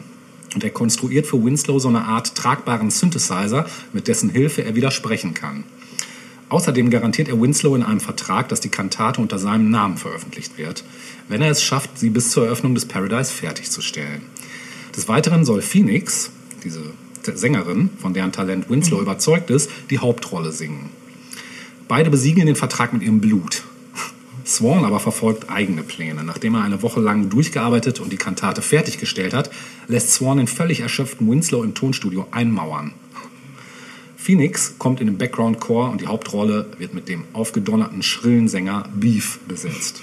[0.53, 5.33] Und er konstruiert für Winslow so eine Art tragbaren Synthesizer, mit dessen Hilfe er widersprechen
[5.33, 5.63] kann.
[6.49, 10.83] Außerdem garantiert er Winslow in einem Vertrag, dass die Kantate unter seinem Namen veröffentlicht wird,
[11.27, 14.21] wenn er es schafft, sie bis zur Eröffnung des Paradise fertigzustellen.
[14.95, 16.29] Des Weiteren soll Phoenix,
[16.63, 16.81] diese
[17.25, 20.89] Sängerin, von deren Talent Winslow überzeugt ist, die Hauptrolle singen.
[21.87, 23.63] Beide besiegeln den Vertrag mit ihrem Blut.
[24.45, 26.23] Swan aber verfolgt eigene Pläne.
[26.23, 29.49] Nachdem er eine Woche lang durchgearbeitet und die Kantate fertiggestellt hat,
[29.87, 32.93] lässt Swan den völlig erschöpften Winslow im Tonstudio einmauern.
[34.17, 39.39] Phoenix kommt in den Background-Chor und die Hauptrolle wird mit dem aufgedonnerten, schrillen Sänger Beef
[39.47, 40.01] besetzt.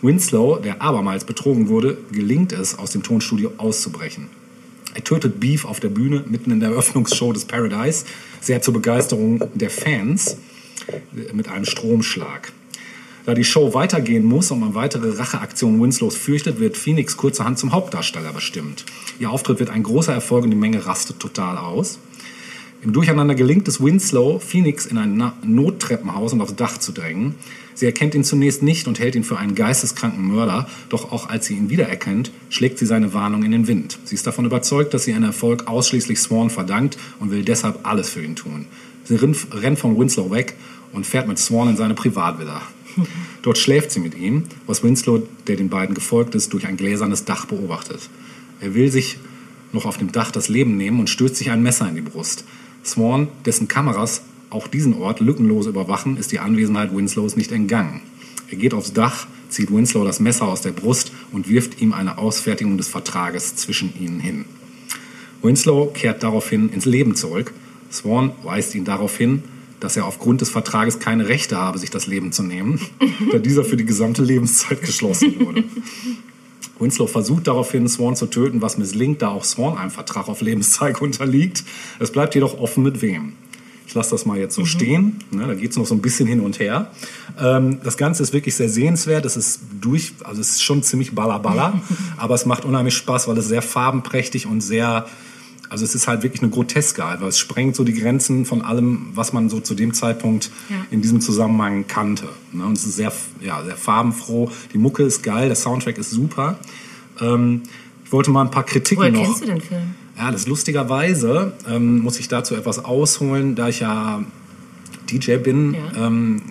[0.00, 4.28] Winslow, der abermals betrogen wurde, gelingt es, aus dem Tonstudio auszubrechen.
[4.98, 8.04] Er tötet Beef auf der Bühne mitten in der Eröffnungsshow des Paradise,
[8.40, 10.38] sehr zur Begeisterung der Fans,
[11.32, 12.52] mit einem Stromschlag.
[13.24, 17.70] Da die Show weitergehen muss und man weitere Racheaktionen Winslows fürchtet, wird Phoenix kurzerhand zum
[17.70, 18.84] Hauptdarsteller bestimmt.
[19.20, 22.00] Ihr Auftritt wird ein großer Erfolg und die Menge rastet total aus.
[22.80, 27.34] Im Durcheinander gelingt es Winslow, Phoenix in ein Na- Nottreppenhaus und aufs Dach zu drängen.
[27.74, 31.46] Sie erkennt ihn zunächst nicht und hält ihn für einen geisteskranken Mörder, doch auch als
[31.46, 33.98] sie ihn wiedererkennt, schlägt sie seine Warnung in den Wind.
[34.04, 38.10] Sie ist davon überzeugt, dass sie ihren Erfolg ausschließlich Swan verdankt und will deshalb alles
[38.10, 38.66] für ihn tun.
[39.04, 40.54] Sie rennt von Winslow weg
[40.92, 42.62] und fährt mit Swan in seine Privatvilla.
[43.42, 47.24] Dort schläft sie mit ihm, was Winslow, der den beiden gefolgt ist, durch ein gläsernes
[47.24, 48.08] Dach beobachtet.
[48.60, 49.18] Er will sich
[49.72, 52.44] noch auf dem Dach das Leben nehmen und stößt sich ein Messer in die Brust.
[52.90, 58.00] Swan, dessen Kameras auch diesen Ort lückenlos überwachen, ist die Anwesenheit Winslows nicht entgangen.
[58.50, 62.18] Er geht aufs Dach, zieht Winslow das Messer aus der Brust und wirft ihm eine
[62.18, 64.44] Ausfertigung des Vertrages zwischen ihnen hin.
[65.42, 67.52] Winslow kehrt daraufhin ins Leben zurück.
[67.92, 69.42] Swan weist ihn darauf hin,
[69.80, 72.80] dass er aufgrund des Vertrages keine Rechte habe, sich das Leben zu nehmen,
[73.32, 75.64] da dieser für die gesamte Lebenszeit geschlossen wurde.
[76.80, 81.00] Winslow versucht daraufhin, Swan zu töten, was misslingt, da auch Swan einem Vertrag auf Lebenszeit
[81.00, 81.64] unterliegt.
[81.98, 83.34] Es bleibt jedoch offen, mit wem.
[83.88, 85.24] Ich lasse das mal jetzt so stehen.
[85.30, 86.90] Ne, da geht es noch so ein bisschen hin und her.
[87.40, 89.24] Ähm, das Ganze ist wirklich sehr sehenswert.
[89.24, 91.80] Es ist durch, also es ist schon ziemlich ballerballer,
[92.18, 95.06] aber es macht unheimlich Spaß, weil es sehr farbenprächtig und sehr,
[95.70, 99.08] also es ist halt wirklich eine Groteske, weil es sprengt so die Grenzen von allem,
[99.14, 100.76] was man so zu dem Zeitpunkt Ja.
[100.90, 102.28] in diesem Zusammenhang kannte.
[102.52, 102.64] Ne?
[102.64, 104.50] Und es ist sehr, ja, sehr farbenfroh.
[104.72, 106.58] Die Mucke ist geil, der Soundtrack ist super.
[107.20, 107.62] Ähm,
[108.04, 109.24] ich wollte mal ein paar Kritiken Woher noch.
[109.24, 109.82] kennst du den Film?
[110.16, 114.24] Ja, das lustigerweise ähm, muss ich dazu etwas ausholen, da ich ja
[115.10, 116.06] DJ bin Ja.
[116.06, 116.42] ähm,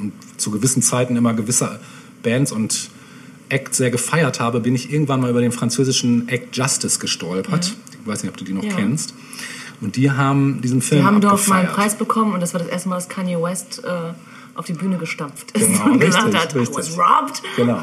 [0.00, 1.80] und zu gewissen Zeiten immer gewisse
[2.22, 2.90] Bands und
[3.48, 7.76] Acts sehr gefeiert habe, bin ich irgendwann mal über den französischen Act Justice gestolpert.
[7.85, 8.74] Ich weiß nicht, ob du die noch Ja.
[8.74, 9.14] kennst.
[9.80, 11.68] Und die haben diesen Film Die haben dort mal einen.
[11.68, 14.12] Preis bekommen und das war das erste Mal, dass Kanye West äh,
[14.54, 16.76] auf die Bühne gestampft ist Genau, und gesagt richtig, hat, I richtig.
[16.78, 17.42] was robbed.
[17.56, 17.82] Genau,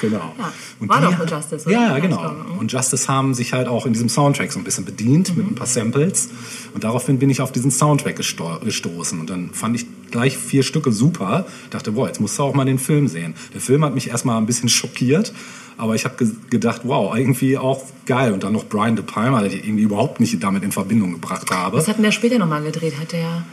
[0.00, 0.34] genau.
[0.38, 1.72] Ja, Und war doch mit Justice, oder?
[1.72, 2.20] Ja, Ja, genau.
[2.32, 2.58] mhm.
[2.58, 5.54] Und Justice haben sich halt auch in diesem Soundtrack so ein bisschen bedient mit ein
[5.54, 6.30] paar Samples.
[6.74, 9.20] Und daraufhin bin ich auf diesen Soundtrack gesto gestoßen.
[9.20, 11.46] Und dann fand ich gleich vier Stücke super.
[11.70, 13.34] Dachte, boah, jetzt musst du auch mal den Film sehen.
[13.54, 15.32] Der Film hat mich erstmal ein bisschen schockiert.
[15.80, 18.32] Aber ich habe ge gedacht, wow, irgendwie auch geil.
[18.32, 21.50] Und dann noch Brian De Palma, den ich irgendwie überhaupt nicht damit in Verbindung gebracht
[21.50, 21.76] habe.
[21.76, 22.94] Was hat denn der später nochmal gedreht?
[23.00, 23.44] Hat der,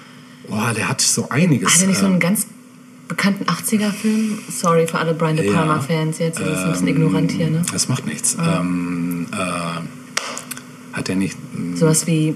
[0.47, 1.73] Boah, der hat so einiges.
[1.73, 2.47] hat er nicht so ähm, einen ganz
[3.07, 4.39] bekannten 80er-Film?
[4.49, 5.51] Sorry für alle Brian De.
[5.51, 7.61] Palma-Fans jetzt, das ist ein bisschen ignorant hier, ne?
[7.71, 8.35] Das macht nichts.
[8.39, 11.37] Ähm, äh, hat er nicht
[11.75, 12.35] Sowas wie,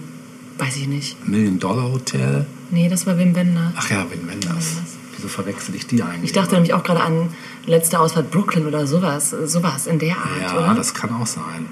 [0.58, 1.28] weiß ich nicht.
[1.28, 2.46] Million Dollar Hotel?
[2.70, 3.74] Nee, das war Wim Wenders.
[3.76, 4.78] Ach ja, Wim Wenders.
[5.16, 6.26] Wieso verwechsel ich die eigentlich?
[6.26, 7.30] Ich dachte nämlich auch gerade an
[7.66, 9.30] letzte Ausfahrt Brooklyn oder sowas.
[9.46, 10.74] Sowas in der Art, Ja, oder?
[10.76, 11.66] das kann auch sein.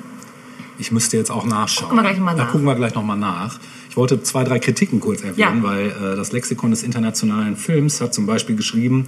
[0.77, 1.89] Ich müsste jetzt auch nachschauen.
[1.89, 2.51] Gucken wir gleich noch mal Da nach.
[2.51, 3.59] gucken wir gleich nochmal nach.
[3.89, 5.63] Ich wollte zwei, drei Kritiken kurz erwähnen, Ja.
[5.63, 9.07] weil äh, das Lexikon des internationalen Films hat zum Beispiel geschrieben,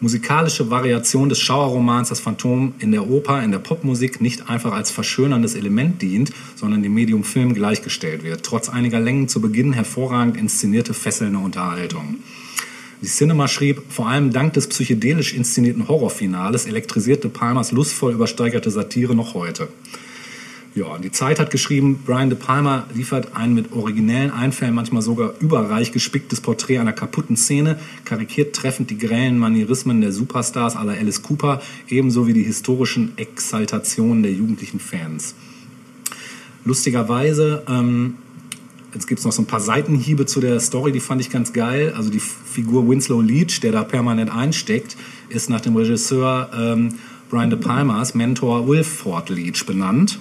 [0.00, 4.90] musikalische Variation des Schauerromans Das Phantom in der Oper, in der Popmusik nicht einfach als
[4.90, 8.44] verschönerndes Element dient, sondern dem Medium Film gleichgestellt wird.
[8.44, 12.16] Trotz einiger Längen zu Beginn hervorragend inszenierte, fesselnde Unterhaltung.
[13.02, 19.14] Die Cinema schrieb, vor allem dank des psychedelisch inszenierten Horrorfinales elektrisierte Palmers lustvoll übersteigerte Satire
[19.14, 19.68] noch heute.
[20.74, 25.34] Ja, die Zeit hat geschrieben, Brian De Palma liefert ein mit originellen Einfällen manchmal sogar
[25.38, 31.22] überreich gespicktes Porträt einer kaputten Szene, karikiert treffend die grellen Manierismen der Superstars aller Alice
[31.22, 35.36] Cooper, ebenso wie die historischen Exaltationen der jugendlichen Fans.
[36.64, 38.16] Lustigerweise, ähm,
[38.94, 41.52] jetzt gibt es noch so ein paar Seitenhiebe zu der Story, die fand ich ganz
[41.52, 41.92] geil.
[41.96, 44.96] Also die Figur Winslow Leach, der da permanent einsteckt,
[45.28, 46.94] ist nach dem Regisseur ähm,
[47.28, 50.18] Brian De Palmas Mentor Wilford Leach benannt.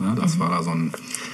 [0.00, 0.92] Ja, das war da so ein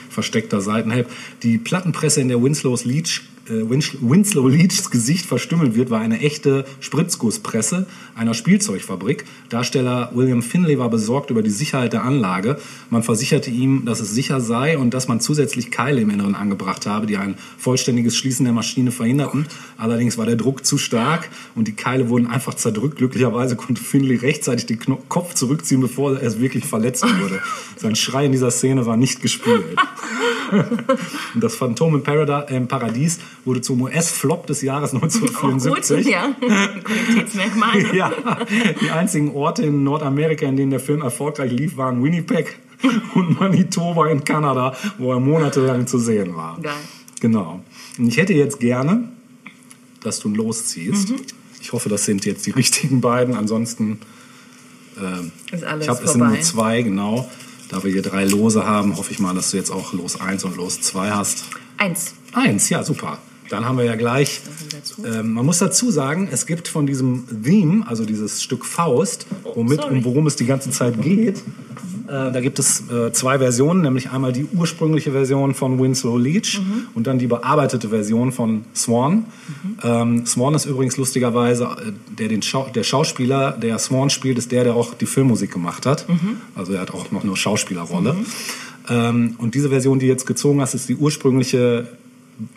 [0.08, 1.10] versteckter Seitenhelp.
[1.42, 7.86] Die Plattenpresse, in der Winslows Leach, Winslow Leachs Gesicht verstümmelt wird, war eine echte Spritzgusspresse
[8.14, 9.24] einer Spielzeugfabrik.
[9.48, 12.58] Darsteller William Finlay war besorgt über die Sicherheit der Anlage.
[12.90, 16.86] Man versicherte ihm, dass es sicher sei und dass man zusätzlich Keile im Inneren angebracht
[16.86, 19.46] habe, die ein vollständiges Schließen der Maschine verhinderten.
[19.78, 22.98] Allerdings war der Druck zu stark und die Keile wurden einfach zerdrückt.
[22.98, 24.78] Glücklicherweise konnte Finlay rechtzeitig den
[25.08, 27.40] Kopf zurückziehen, bevor er wirklich verletzt wurde.
[27.76, 29.64] Sein Schrei in dieser Szene war nicht gespielt.
[31.34, 36.06] Und das Phantom im, Parada im Paradies wurde zum US-Flop des Jahres Oh, gut, 1974.
[36.06, 36.34] ja.
[36.84, 37.96] Qualitätsmerkmal.
[37.96, 38.12] Ja,
[38.80, 42.58] die einzigen Orte in Nordamerika, in denen der Film erfolgreich lief, waren Winnipeg
[43.14, 46.58] und Manitoba in Kanada, wo er monatelang zu sehen war.
[46.60, 46.72] Geil.
[47.20, 47.62] Genau.
[47.98, 49.08] Und ich hätte jetzt gerne,
[50.02, 51.10] dass du losziehst.
[51.10, 51.16] Mhm.
[51.60, 53.34] Ich hoffe, das sind jetzt die richtigen beiden.
[53.34, 53.98] Ansonsten,
[55.52, 57.28] Ist alles ich habe es sind nur zwei, genau.
[57.70, 60.42] Da wir hier drei Lose haben, hoffe ich mal, dass du jetzt auch Los 1
[60.44, 61.44] und Los 2 hast.
[61.76, 62.14] Eins.
[62.32, 63.18] Eins, ja, super.
[63.48, 64.40] Dann haben wir ja gleich.
[65.04, 69.82] Ähm, man muss dazu sagen, es gibt von diesem Theme, also dieses Stück Faust, womit,
[69.82, 69.98] sorry.
[69.98, 71.42] um worum es die ganze Zeit geht,
[72.10, 76.60] da gibt es äh, zwei Versionen, nämlich einmal die ursprüngliche Version von Winslow Leach
[76.94, 79.26] und dann die bearbeitete Version von Swan.
[79.82, 84.50] Ähm, Swan ist übrigens lustigerweise äh, der, den Schau der Schauspieler, der Swan spielt, ist
[84.50, 86.06] der, der auch die Filmmusik gemacht hat.
[86.56, 88.16] Also er hat auch noch eine Schauspielerrolle.
[88.88, 91.88] Ähm, und diese Version, die du jetzt gezogen hast, ist die ursprüngliche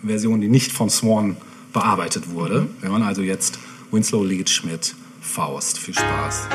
[0.03, 1.37] Version, die nicht von Swan
[1.73, 2.67] bearbeitet wurde.
[2.81, 3.59] Wir hören also jetzt
[3.91, 5.77] Winslow Leach mit Faust.
[5.77, 6.47] Viel Spaß.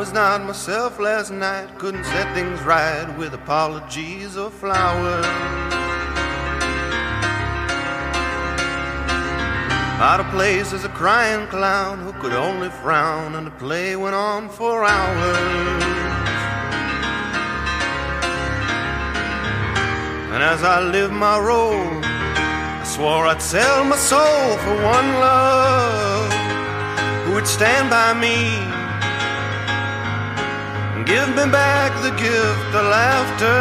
[0.00, 5.26] was not myself last night, couldn't set things right with apologies or flowers.
[10.00, 14.14] Out of place as a crying clown who could only frown, and the play went
[14.14, 15.82] on for hours.
[20.32, 26.32] And as I lived my role, I swore I'd sell my soul for one love
[27.26, 28.79] who would stand by me
[31.04, 33.60] give me back the gift of laughter,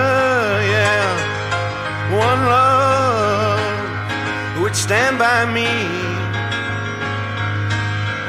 [0.76, 2.12] yeah.
[2.12, 5.68] One love would stand by me.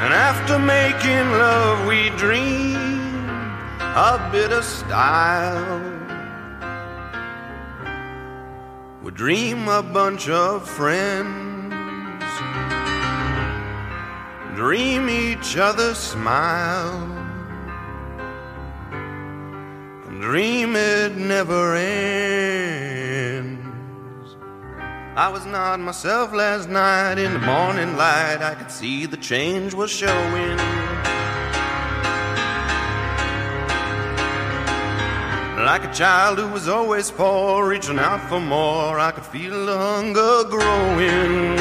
[0.03, 3.01] And after making love, we dream
[3.95, 5.81] a bit of style.
[9.03, 11.73] We dream a bunch of friends,
[14.55, 17.07] dream each other smile,
[20.31, 21.91] dream it never ends.
[25.17, 28.37] I was not myself last night in the morning light.
[28.41, 30.55] I could see the change was showing.
[35.65, 39.77] Like a child who was always poor, reaching out for more, I could feel the
[39.77, 41.59] hunger growing.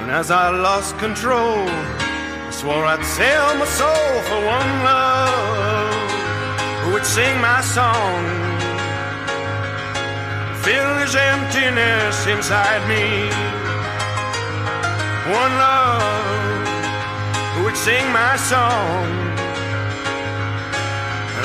[0.00, 1.68] And as I lost control,
[2.62, 6.10] swore I'd sell my soul for one love
[6.82, 8.22] who would sing my song,
[10.62, 13.06] fill this emptiness inside me.
[15.42, 16.66] One love
[17.54, 19.06] who would sing my song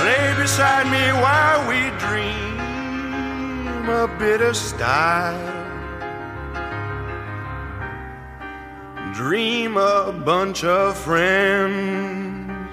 [0.06, 5.57] lay beside me while we dream a bit of style.
[9.18, 12.70] Dream a bunch of friends.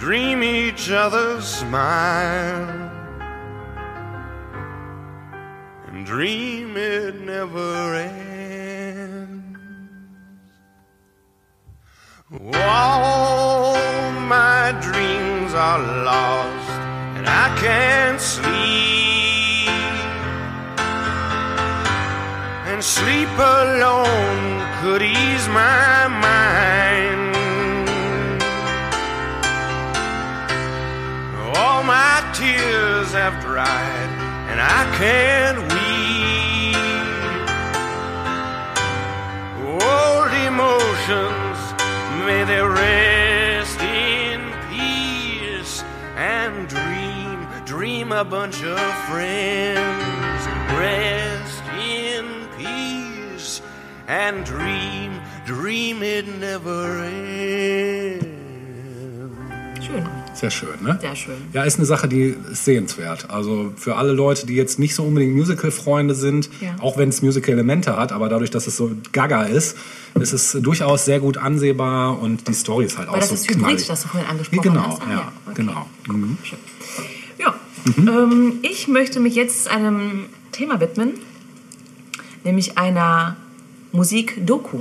[0.00, 2.90] Dream each other's smile.
[5.86, 9.60] And dream it never ends.
[12.56, 16.70] All my dreams are lost,
[17.16, 19.11] and I can't sleep.
[22.82, 27.34] Sleep alone could ease my mind.
[31.54, 34.10] All my tears have dried,
[34.50, 36.76] and I can't weep.
[39.80, 41.58] Old emotions,
[42.26, 45.84] may they rest in peace
[46.16, 50.46] and dream, dream a bunch of friends.
[50.76, 51.61] Rest
[54.12, 55.10] and dream,
[55.46, 58.26] dream it never ends.
[59.86, 60.04] Schön,
[60.34, 60.98] Sehr schön, ne?
[61.00, 61.34] sehr schön.
[61.52, 63.30] Ja, ist eine Sache, die ist sehenswert.
[63.30, 66.76] Also für alle Leute, die jetzt nicht so unbedingt Musical-Freunde sind, Ja.
[66.80, 69.76] auch wenn es Musical-Elemente hat, aber dadurch, dass es so gaga ist,
[70.20, 73.34] ist es durchaus sehr gut ansehbar und die Story ist halt Weil auch das so
[73.34, 73.86] ist Hybrid, knallig.
[73.86, 75.02] das du vorhin angesprochen genau, hast.
[75.02, 75.54] Ah, ja, okay.
[75.56, 75.86] genau.
[76.08, 76.38] Mhm.
[77.38, 77.54] Ja,
[77.98, 81.14] ähm, ich möchte mich jetzt einem Thema widmen,
[82.44, 83.36] nämlich einer
[83.92, 84.78] Musik-Doku.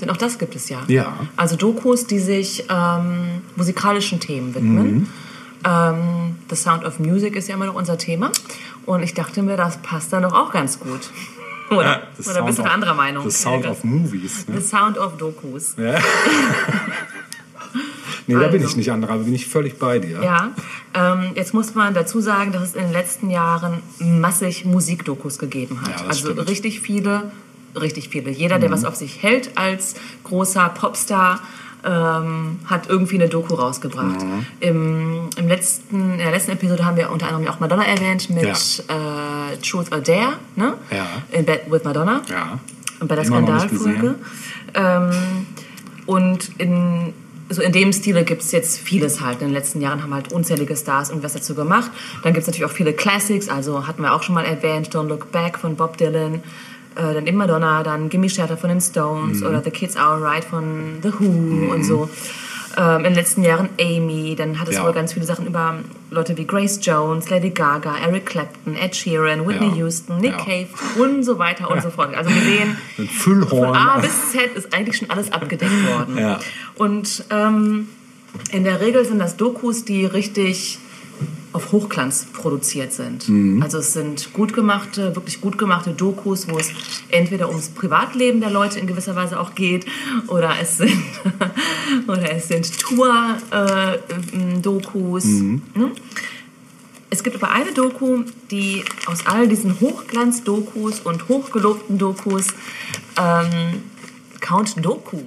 [0.00, 0.82] Denn auch das gibt es ja.
[0.88, 1.14] Ja.
[1.36, 4.92] Also Dokus, die sich ähm, musikalischen Themen widmen.
[4.94, 5.08] Mhm.
[5.66, 8.30] Ähm, The Sound of Music ist ja immer noch unser Thema.
[8.86, 11.00] Und ich dachte mir, das passt dann doch auch ganz gut.
[11.70, 13.30] Oder, The oder bist du Sound eine of- andere Meinung?
[13.30, 14.46] The Sound of Movies.
[14.48, 14.60] Ne?
[14.60, 15.74] The Sound of Dokus.
[15.78, 15.94] Ja.
[18.26, 18.68] nee, da bin Also.
[18.68, 20.22] ich nicht anderer, da bin ich völlig bei dir.
[20.22, 20.50] Ja,
[20.94, 25.80] ähm, jetzt muss man dazu sagen, dass es in den letzten Jahren massig Musikdokus gegeben
[25.82, 26.00] hat.
[26.02, 26.48] Ja, also stimmt.
[26.48, 27.30] Richtig viele,
[27.80, 28.30] richtig viele.
[28.30, 29.94] Jeder, der was auf sich hält als
[30.24, 31.40] großer Popstar,
[31.84, 34.22] ähm, hat irgendwie eine Doku rausgebracht.
[34.22, 34.46] Mhm.
[34.60, 38.46] Im, im letzten, in der letzten Episode haben wir unter anderem auch Madonna erwähnt mit
[38.46, 40.74] äh, Truth or Dare, ne?
[40.90, 41.06] Ja.
[41.30, 42.22] In Bed with Madonna.
[42.28, 42.58] Ja.
[43.00, 44.14] Bei der Skandalfolge.
[44.72, 45.10] Ähm,
[46.06, 47.12] und in,
[47.50, 49.42] so in dem Stile gibt es jetzt vieles halt.
[49.42, 51.90] In den letzten Jahren haben halt unzählige Stars irgendwas dazu gemacht.
[52.22, 55.08] Dann gibt es natürlich auch viele Classics, also hatten wir auch schon mal erwähnt, Don't
[55.08, 56.42] Look Back von Bob Dylan,
[56.96, 60.44] äh, dann eben Madonna, dann Gimme Shelter von den Stones oder The Kids Are Right
[60.44, 62.08] von The Who und so.
[62.76, 64.84] Ähm, in den letzten Jahren Amy, dann hat es Ja.
[64.84, 65.76] wohl ganz viele Sachen über
[66.10, 69.74] Leute wie Grace Jones, Lady Gaga, Eric Clapton, Ed Sheeran, Whitney Ja.
[69.76, 70.38] Houston, Nick Ja.
[70.38, 70.66] Cave
[70.98, 72.14] und so weiter und so fort.
[72.16, 72.76] Also wir sehen,
[73.10, 73.68] Füllhorn.
[73.68, 76.36] von A bis Z ist eigentlich schon alles abgedeckt worden.
[76.74, 77.88] Und ähm,
[78.50, 80.80] in der Regel sind das Dokus, die richtig
[81.54, 83.26] auf Hochglanz produziert sind.
[83.28, 83.62] Mhm.
[83.62, 86.72] Also es sind gut gemachte, wirklich gut gemachte Dokus, wo es
[87.10, 89.86] entweder ums Privatleben der Leute in gewisser Weise auch geht
[90.26, 91.00] oder es sind,
[92.08, 93.44] oder es sind Tour-Dokus.
[95.24, 95.62] Mhm.
[95.76, 95.92] Ne?
[97.10, 102.48] Es gibt aber eine Doku, die aus all diesen Hochglanz-Dokus und hochgelobten Dokus
[103.16, 103.84] ähm,
[104.44, 105.16] Count Doku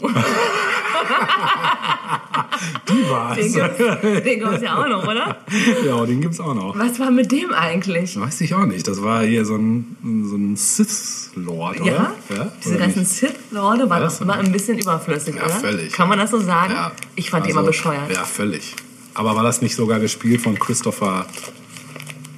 [2.89, 3.35] Die war's.
[3.37, 3.77] Den gibt's,
[4.23, 5.37] den ja auch noch, oder?
[5.85, 6.77] ja, den gibt's auch noch.
[6.77, 8.19] Was war mit dem eigentlich?
[8.19, 8.87] Weiß ich auch nicht.
[8.87, 9.95] Das war hier so ein,
[10.29, 12.13] so ein Sith-Lord, oder?
[12.29, 13.05] Ja, diese Oder ganzen?
[13.05, 15.53] Sith-Lorde waren auch immer ein bisschen überflüssig, Ja, oder?
[15.55, 15.93] völlig.
[15.93, 16.73] Kann man das so sagen?
[16.73, 16.91] Ja.
[17.15, 18.11] Ich fand die Also, immer bescheuert.
[18.13, 18.75] Ja, völlig.
[19.13, 21.25] Aber war das nicht sogar gespielt von Christopher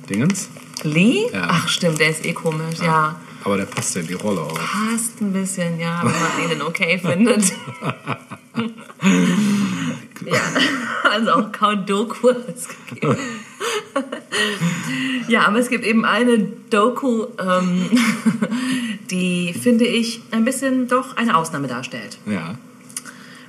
[0.09, 0.49] Dingens?
[0.83, 1.25] Lee?
[1.33, 1.47] Ja.
[1.49, 3.15] Ach stimmt, der ist eh komisch, ja.
[3.43, 4.53] Aber der passt ja in die Rolle auch.
[4.53, 7.53] Passt ein bisschen, ja, wenn man ihn denn okay findet.
[10.25, 10.41] ja,
[11.09, 13.17] also auch Count Doku hat es gegeben.
[15.27, 17.89] ja, aber es gibt eben eine Doku, ähm,
[19.09, 22.17] die, finde ich, ein bisschen doch eine Ausnahme darstellt.
[22.25, 22.55] Ja.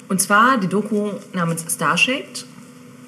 [0.08, 2.46] Und zwar die Doku namens Starshaped,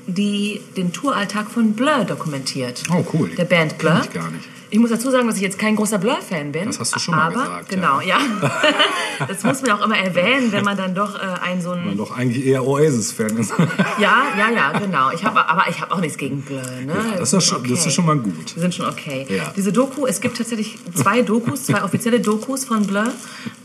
[0.07, 2.83] die den Touralltag von Blur dokumentiert.
[2.93, 3.30] Oh, cool.
[3.30, 3.93] Der Band Blur.
[3.93, 4.49] Kenn ich gar nicht.
[4.73, 6.64] Ich muss dazu sagen, dass ich jetzt kein großer Blur-Fan bin.
[6.64, 8.16] Das hast du schon mal aber, gesagt, Genau, ja.
[9.29, 11.99] das muss man auch immer erwähnen, wenn man dann doch äh, ein so ein Man
[11.99, 13.53] doch eigentlich eher Oasis-Fan ist.
[13.99, 15.11] ja, ja, ja, genau.
[15.11, 16.62] Ich habe, aber ich habe auch nichts gegen Blur.
[16.87, 16.95] Ne?
[17.18, 18.57] das, ist schon, das ist schon mal gut.
[18.57, 19.27] Die sind schon okay.
[19.29, 19.53] Ja.
[19.55, 23.12] Diese Doku, es gibt tatsächlich zwei Dokus, zwei offizielle Dokus von Blur.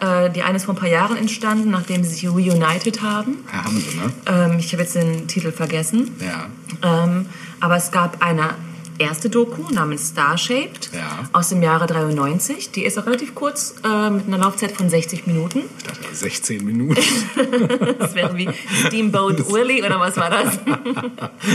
[0.01, 3.45] Äh, die eine ist vor ein paar Jahren entstanden, nachdem sie sich reunited haben.
[3.53, 4.11] Ja, haben sie, ne?
[4.25, 6.11] Ähm, ich habe jetzt den Titel vergessen.
[6.19, 7.05] Ja.
[7.05, 7.27] Ähm,
[7.61, 8.55] aber es gab eine
[8.99, 11.27] erste Doku namens Starshaped Ja.
[11.33, 12.71] aus dem Jahre 93.
[12.71, 15.63] Die ist auch relativ kurz, äh, mit einer Laufzeit von 60 Minuten.
[15.77, 17.01] Ich dachte, 16 Minuten.
[17.99, 18.49] Das wäre wie
[18.87, 20.59] Steamboat Willie oder was war das?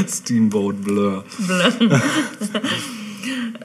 [0.21, 1.25] Steamboat Blur.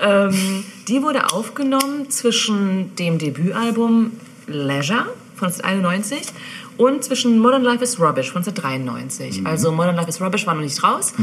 [0.02, 4.12] ähm, die wurde aufgenommen zwischen dem Debütalbum
[4.48, 5.06] Leisure
[5.36, 6.20] von 1991
[6.78, 9.46] und zwischen Modern Life is Rubbish von 1993.
[9.46, 11.14] Also Modern Life is Rubbish war noch nicht raus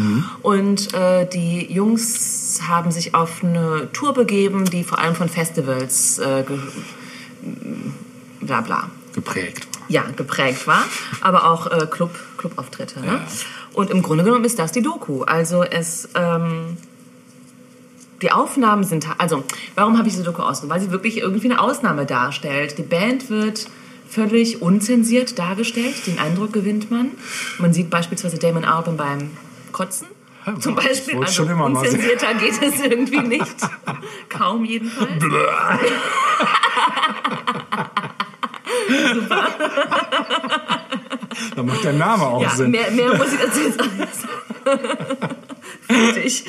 [0.42, 6.18] und äh, die Jungs haben sich auf eine Tour begeben, die vor allem von Festivals
[6.18, 6.44] äh,
[8.40, 9.68] bla bla Geprägt.
[9.88, 10.82] ja, geprägt war,
[11.20, 13.00] aber auch äh, Club, Clubauftritte.
[13.00, 13.06] Ne?
[13.06, 13.20] Ja.
[13.72, 15.22] Und im Grunde genommen ist das die Doku.
[15.22, 16.76] Also es, ähm,
[18.22, 19.44] die Aufnahmen sind, also
[19.74, 20.70] warum habe ich diese Doku ausgesucht?
[20.70, 22.78] Weil sie wirklich irgendwie eine Ausnahme darstellt.
[22.78, 23.66] Die Band wird
[24.14, 27.12] völlig unzensiert dargestellt, den Eindruck gewinnt man.
[27.58, 29.30] Man sieht beispielsweise Damon Albarn beim
[29.72, 30.06] Kotzen.
[30.60, 33.56] Zum Beispiel, also schon immer unzensierter geht es irgendwie nicht.
[34.28, 35.24] Kaum jedenfalls.
[41.56, 42.70] Da macht der Name auch Ja, Sinn.
[42.70, 44.08] mehr, mehr muss ich dazu sagen.
[45.86, 46.44] Fertig.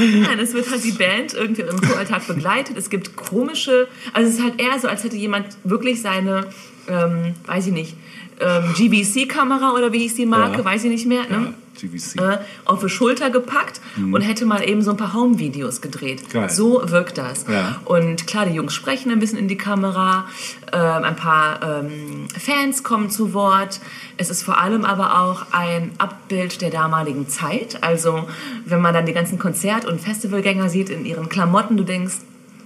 [0.00, 2.76] Nein, es wird halt die Band irgendwie im Touralltag begleitet.
[2.76, 6.46] Es gibt komische, also es ist halt eher so, als hätte jemand wirklich seine,
[6.88, 7.96] ähm, weiß ich nicht,
[8.40, 10.64] ähm, GBC-Kamera oder wie hieß die Marke, Ja.
[10.64, 11.54] weiß ich nicht mehr, ja, ne?
[11.80, 12.20] GVC.
[12.20, 16.28] äh, auf die Schulter gepackt und hätte mal eben so ein paar Home-Videos gedreht.
[16.30, 16.50] Geil.
[16.50, 17.46] So wirkt das.
[17.48, 17.80] Ja.
[17.86, 20.26] Und klar, die Jungs sprechen ein bisschen in die Kamera,
[20.74, 23.80] ähm, ein paar ähm, Fans kommen zu Wort.
[24.18, 27.82] Es ist vor allem aber auch ein Abbild der damaligen Zeit.
[27.82, 28.28] Also
[28.66, 32.16] wenn man dann die ganzen Konzert- und Festivalgänger sieht in ihren Klamotten, du denkst,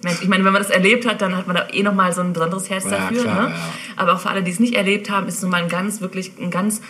[0.04, 2.12] Mensch, ich meine, wenn man das erlebt hat, dann hat man da eh noch mal
[2.12, 3.22] so ein besonderes Herz Ja, dafür.
[3.22, 3.54] klar, ne?
[3.54, 3.60] ja.
[3.96, 6.00] Aber auch für alle, die es nicht erlebt haben, ist es nun mal ein ganz,
[6.00, 6.80] wirklich ein ganz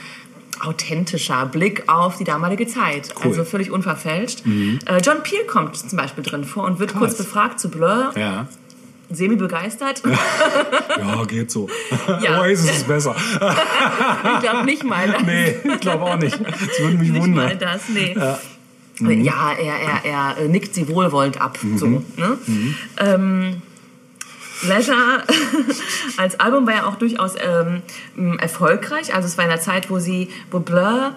[0.60, 3.10] authentischer Blick auf die damalige Zeit.
[3.16, 3.30] Cool.
[3.30, 4.44] Also völlig unverfälscht.
[4.46, 7.00] Äh, John Peel kommt zum Beispiel drin vor und wird Krass.
[7.00, 8.46] kurz befragt zu Blur, Ja.
[9.10, 10.02] semi begeistert.
[10.98, 11.68] ja, geht so.
[12.22, 12.40] Ja.
[12.40, 13.14] Oasis ist besser.
[13.18, 15.22] ich glaube nicht mal das.
[15.24, 16.38] Nee, ich glaube auch nicht.
[16.40, 17.58] Das würde mich Nicht mal wundern.
[17.58, 18.14] das, nee.
[18.16, 18.38] Ja,
[19.58, 21.58] er, er, er äh, nickt sie wohlwollend ab.
[21.76, 22.04] So, Mhm.
[22.16, 22.38] ne?
[22.98, 23.62] Ähm,
[24.62, 25.24] Leisure
[26.16, 27.82] als Album war ja auch durchaus ähm,
[28.38, 29.14] erfolgreich.
[29.14, 31.14] Also es war in einer Zeit, wo sie, wo Blur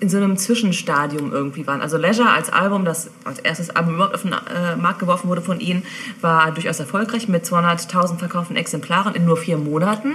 [0.00, 1.82] in so einem Zwischenstadium irgendwie waren.
[1.82, 5.42] Also Leisure als Album, das als erstes Album überhaupt auf den äh, Markt geworfen wurde
[5.42, 5.82] von ihnen,
[6.22, 10.14] war durchaus erfolgreich mit 200.000 verkauften Exemplaren in nur vier Monaten.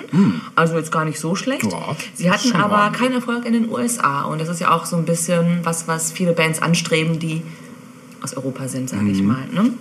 [0.55, 1.63] Also jetzt gar nicht so schlecht.
[1.63, 1.69] Hm.
[1.71, 3.01] Ja, sie hatten aber ordentlich.
[3.01, 4.23] keinen Erfolg in den USA.
[4.23, 7.43] Und das ist ja auch so ein bisschen was, was viele Bands anstreben, die
[8.23, 9.43] aus Europa sind, sage ich mal.
[9.51, 9.71] Ne?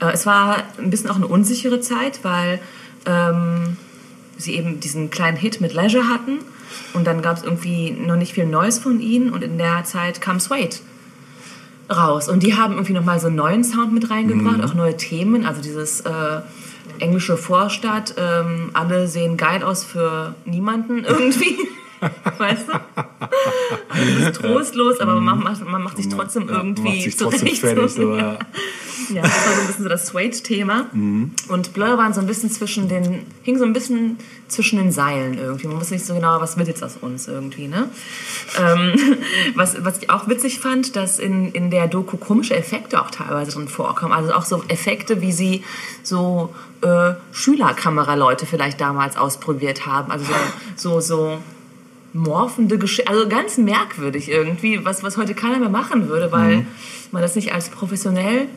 [0.00, 2.60] Äh, Es war ein bisschen auch eine unsichere Zeit, weil
[3.04, 3.76] ähm,
[4.38, 6.38] sie eben diesen kleinen Hit mit Leisure hatten.
[6.94, 9.30] Und dann gab es irgendwie noch nicht viel Neues von ihnen.
[9.30, 10.76] Und in der Zeit kam Suede
[11.90, 12.28] raus.
[12.28, 15.62] Und die haben irgendwie nochmal so einen neuen Sound mit reingebracht, auch neue Themen, also
[15.62, 16.40] dieses äh,
[16.98, 21.56] englische Vorstadt, ähm, alle sehen geil aus für niemanden irgendwie.
[22.38, 22.72] Weißt du?
[23.98, 27.38] Es ist trostlos, aber man macht, man macht sich trotzdem Ja, irgendwie macht sich trotzdem
[27.40, 27.60] zurecht.
[27.60, 27.92] fertig.
[27.92, 28.38] So, ja.
[29.10, 30.86] Ja, das war so ein bisschen so das Suede-Thema.
[31.48, 34.18] Und Blur waren so ein bisschen zwischen den, hing so ein bisschen
[34.48, 35.68] zwischen den Seilen irgendwie.
[35.68, 37.88] Man wusste nicht so genau, was wird jetzt aus uns irgendwie, ne?
[38.58, 38.94] Ähm,
[39.54, 43.52] was, was ich auch witzig fand, dass in, in der Doku komische Effekte auch teilweise
[43.52, 44.12] drin vorkommen.
[44.12, 45.64] Also auch so Effekte, wie sie
[46.02, 50.10] so äh, Schülerkameraleute vielleicht damals ausprobiert haben.
[50.10, 50.26] Also
[50.76, 51.38] so, so, so
[52.16, 56.66] morphende Geschichte, also ganz merkwürdig irgendwie, was, was heute keiner mehr machen würde, weil
[57.12, 58.48] man das nicht als professionell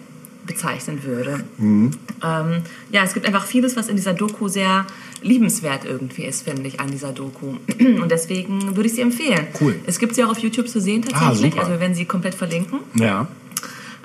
[0.50, 1.44] bezeichnen würde.
[1.60, 4.86] Ähm, ja, es gibt einfach vieles, was in dieser Doku sehr
[5.22, 7.58] liebenswert irgendwie ist, finde ich, an dieser Doku.
[7.80, 9.48] Und deswegen würde ich sie empfehlen.
[9.62, 9.80] Cool.
[9.86, 11.60] Es gibt sie auch auf YouTube zu sehen tatsächlich, super.
[11.60, 12.80] also wir werden sie komplett verlinken.
[12.96, 13.28] Ja.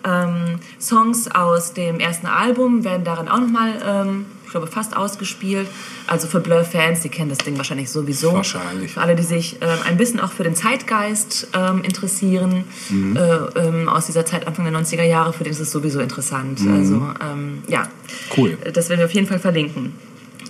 [0.05, 5.67] Ähm, Songs aus dem ersten Album werden darin auch nochmal, ähm, glaube, fast ausgespielt.
[6.07, 8.33] Also für Blur-Fans, die kennen das Ding wahrscheinlich sowieso.
[8.33, 8.93] Wahrscheinlich.
[8.93, 13.89] Für alle, die sich ähm, ein bisschen auch für den Zeitgeist ähm, interessieren, äh, ähm,
[13.89, 16.61] aus dieser Zeit Anfang der 90er Jahre, für den ist es sowieso interessant.
[16.61, 17.89] Also, ähm, ja.
[18.37, 18.57] Cool.
[18.73, 19.93] Das werden wir auf jeden Fall verlinken.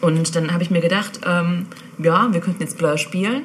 [0.03, 1.67] Und dann habe ich mir gedacht, ähm,
[1.99, 3.45] ja, wir könnten jetzt Blur spielen.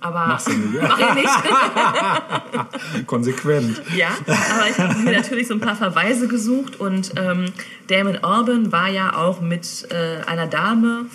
[0.00, 0.88] Aber Machst du nicht, ja.
[0.88, 3.06] mach ich nicht.
[3.06, 3.82] Konsequent.
[3.94, 7.52] Ja, aber ich habe mir natürlich so ein paar Verweise gesucht und ähm,
[7.88, 11.06] Damon Albarn war ja auch mit äh, einer Dame,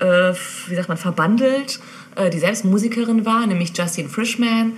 [0.00, 0.34] äh,
[0.66, 1.80] wie sagt man, verbandelt,
[2.16, 4.74] äh, die selbst Musikerin war, nämlich Justine Frischman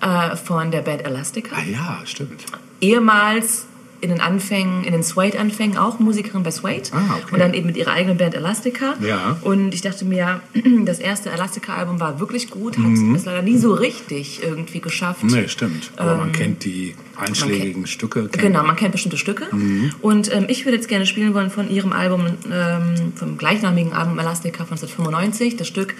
[0.00, 1.56] äh, von der Band Elastica.
[1.56, 2.44] Ah ja, stimmt.
[2.80, 3.66] Ehemals
[4.04, 7.32] in den Anfängen, in den Suede-Anfängen auch Musikerin bei Suede Ah, okay.
[7.32, 8.94] und dann eben mit ihrer eigenen Band Elastica.
[9.00, 9.38] Ja.
[9.42, 10.40] Und ich dachte mir,
[10.84, 13.14] das erste Elastica-Album war wirklich gut, hat Mhm.
[13.14, 15.24] es leider nie so richtig irgendwie geschafft.
[15.24, 15.90] Nee, stimmt.
[15.96, 18.28] Aber man kennt die einschlägigen Stücke.
[18.28, 18.76] kennt Ähm, Genau, man.
[18.76, 19.46] kennt bestimmte Stücke.
[19.54, 19.92] Mhm.
[20.02, 24.18] Und ähm, ich würde jetzt gerne spielen wollen von ihrem Album, ähm, vom gleichnamigen Album
[24.18, 25.94] Elastica von 1995, das Stück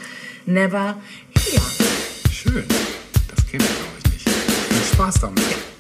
[0.47, 0.97] Never
[1.39, 1.63] Here.
[2.31, 2.65] Schön.
[3.35, 4.29] Das kenne ich, glaube ich, nicht.
[4.29, 5.39] Viel Spaß damit.
[5.39, 5.74] Never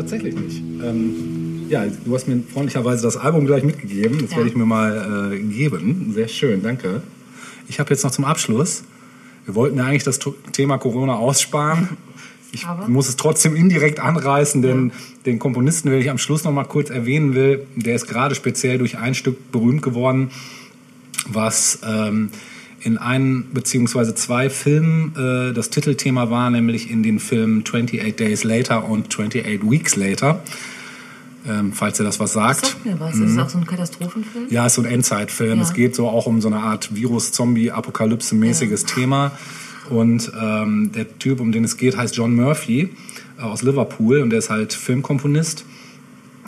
[0.00, 0.62] tatsächlich nicht.
[0.82, 4.18] Ähm, ja, du hast mir freundlicherweise das Album gleich mitgegeben.
[4.20, 4.36] Das Ja.
[4.38, 6.12] werde ich mir mal äh, geben.
[6.14, 7.02] Sehr schön, danke.
[7.68, 8.84] Ich habe jetzt noch zum Abschluss.
[9.44, 10.18] Wir wollten ja eigentlich das
[10.52, 11.88] Thema Corona aussparen.
[12.52, 12.88] Ich Aber?
[12.88, 14.92] muss es trotzdem indirekt anreißen, denn
[15.26, 18.78] den Komponisten, den ich am Schluss noch mal kurz erwähnen will, der ist gerade speziell
[18.78, 20.30] durch ein Stück berühmt geworden,
[21.30, 22.30] was ähm,
[22.80, 28.44] in einem beziehungsweise zwei Filmen äh, das Titelthema war, nämlich in den Filmen 28 Days
[28.44, 30.42] Later und 28 Weeks Later.
[31.46, 32.66] Ähm, falls ihr das was sagt.
[32.66, 33.16] Sagt mir was.
[33.16, 34.46] Ist das auch so ein Katastrophenfilm?
[34.50, 35.58] Ja, ist so ein Endzeitfilm.
[35.58, 35.64] Ja.
[35.64, 39.32] Es geht so auch um so eine Art Virus-Zombie-Apokalypse-mäßiges Thema.
[39.88, 42.90] Und ähm, der Typ, um den es geht, heißt John Murphy
[43.38, 45.64] äh, aus Liverpool und der ist halt Filmkomponist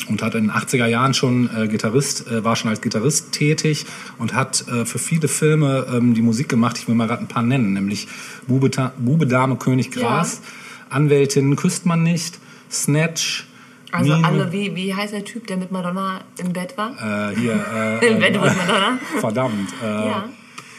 [0.09, 3.87] und hat in den 80er Jahren schon äh, Gitarrist, äh, war schon als Gitarrist tätig
[4.19, 6.79] und hat äh, für viele Filme ähm, die Musik gemacht.
[6.79, 8.09] Ich will mal gerade ein paar nennen, nämlich
[8.47, 10.41] Bube, Ta- Bube Dame, König Gras,
[10.89, 12.39] Anwältin küsst man nicht,
[12.71, 13.47] Snatch,
[13.93, 17.31] Also Mine- alle, wie, wie heißt der Typ, der mit Madonna im Bett war?
[17.31, 17.65] äh, hier,
[18.03, 18.99] äh, Im Bett mit Madonna?
[19.21, 20.29] verdammt, äh, Ja.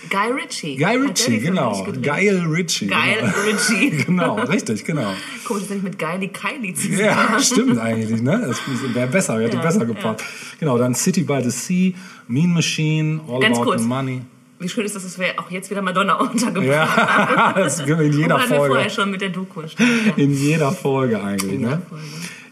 [0.10, 0.76] Guy Ritchie.
[0.78, 1.86] Guy Ritchie, genau.
[2.02, 2.88] Geil Ritchie.
[2.88, 3.34] Geil genau.
[3.46, 3.90] Ritchie.
[4.06, 5.14] genau, richtig, genau.
[5.46, 8.44] Komisch, dass nicht mit Geili Kylie zusammen Ja, stimmt eigentlich, ne?
[8.48, 8.60] Das
[8.96, 10.24] wäre besser, hätte Ja, besser gepasst.
[10.60, 11.94] Genau, dann City by the Sea,
[12.28, 13.82] Mean Machine, All Ganz About kurz.
[13.84, 14.22] the Money.
[14.60, 18.12] Wie schön ist das, dass wir auch jetzt wieder Madonna untergebracht Ja, das ist in
[18.14, 18.50] jeder haben.
[18.50, 18.90] wir vorher Folge.
[18.92, 19.62] schon mit der Doku.
[19.62, 20.14] Ja.
[20.18, 21.82] In jeder Folge eigentlich, jeder ne?
[21.90, 22.04] Folge.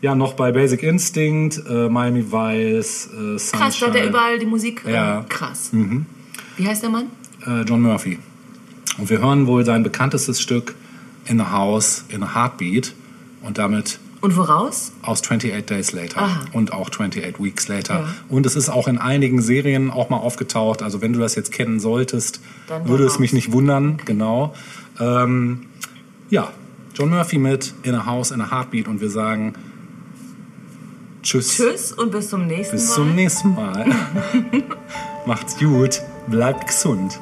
[0.01, 3.37] Ja, noch bei Basic Instinct, äh, Miami Vice, äh, Sunshine.
[3.61, 4.83] Krass, da hat er überall die Musik.
[4.87, 5.21] äh, Ja.
[5.21, 5.29] Mhm.
[5.29, 5.71] Krass.
[6.57, 7.07] Wie heißt der Mann?
[7.45, 8.19] Äh, John Murphy.
[8.97, 10.75] Und wir hören wohl sein bekanntestes Stück
[11.25, 12.93] In a House, in a Heartbeat
[13.41, 14.91] und damit Und woraus?
[15.01, 16.41] aus 28 Days Later Aha.
[16.51, 17.99] und auch 28 Weeks Later.
[18.01, 18.07] Ja.
[18.27, 20.81] Und es ist auch in einigen Serien auch mal aufgetaucht.
[20.81, 23.97] Also wenn du das jetzt kennen solltest, Dann würde es mich nicht wundern.
[24.05, 24.53] Genau.
[24.99, 25.61] Ähm,
[26.29, 26.49] ja,
[26.95, 29.53] John Murphy mit In a House, in a Heartbeat und wir sagen
[31.23, 31.55] Tschüss.
[31.55, 32.95] Tschüss und bis zum nächsten Bis Mal.
[32.95, 33.85] zum nächsten Mal.
[35.25, 36.01] Macht's gut.
[36.27, 37.19] Bleibt gesund.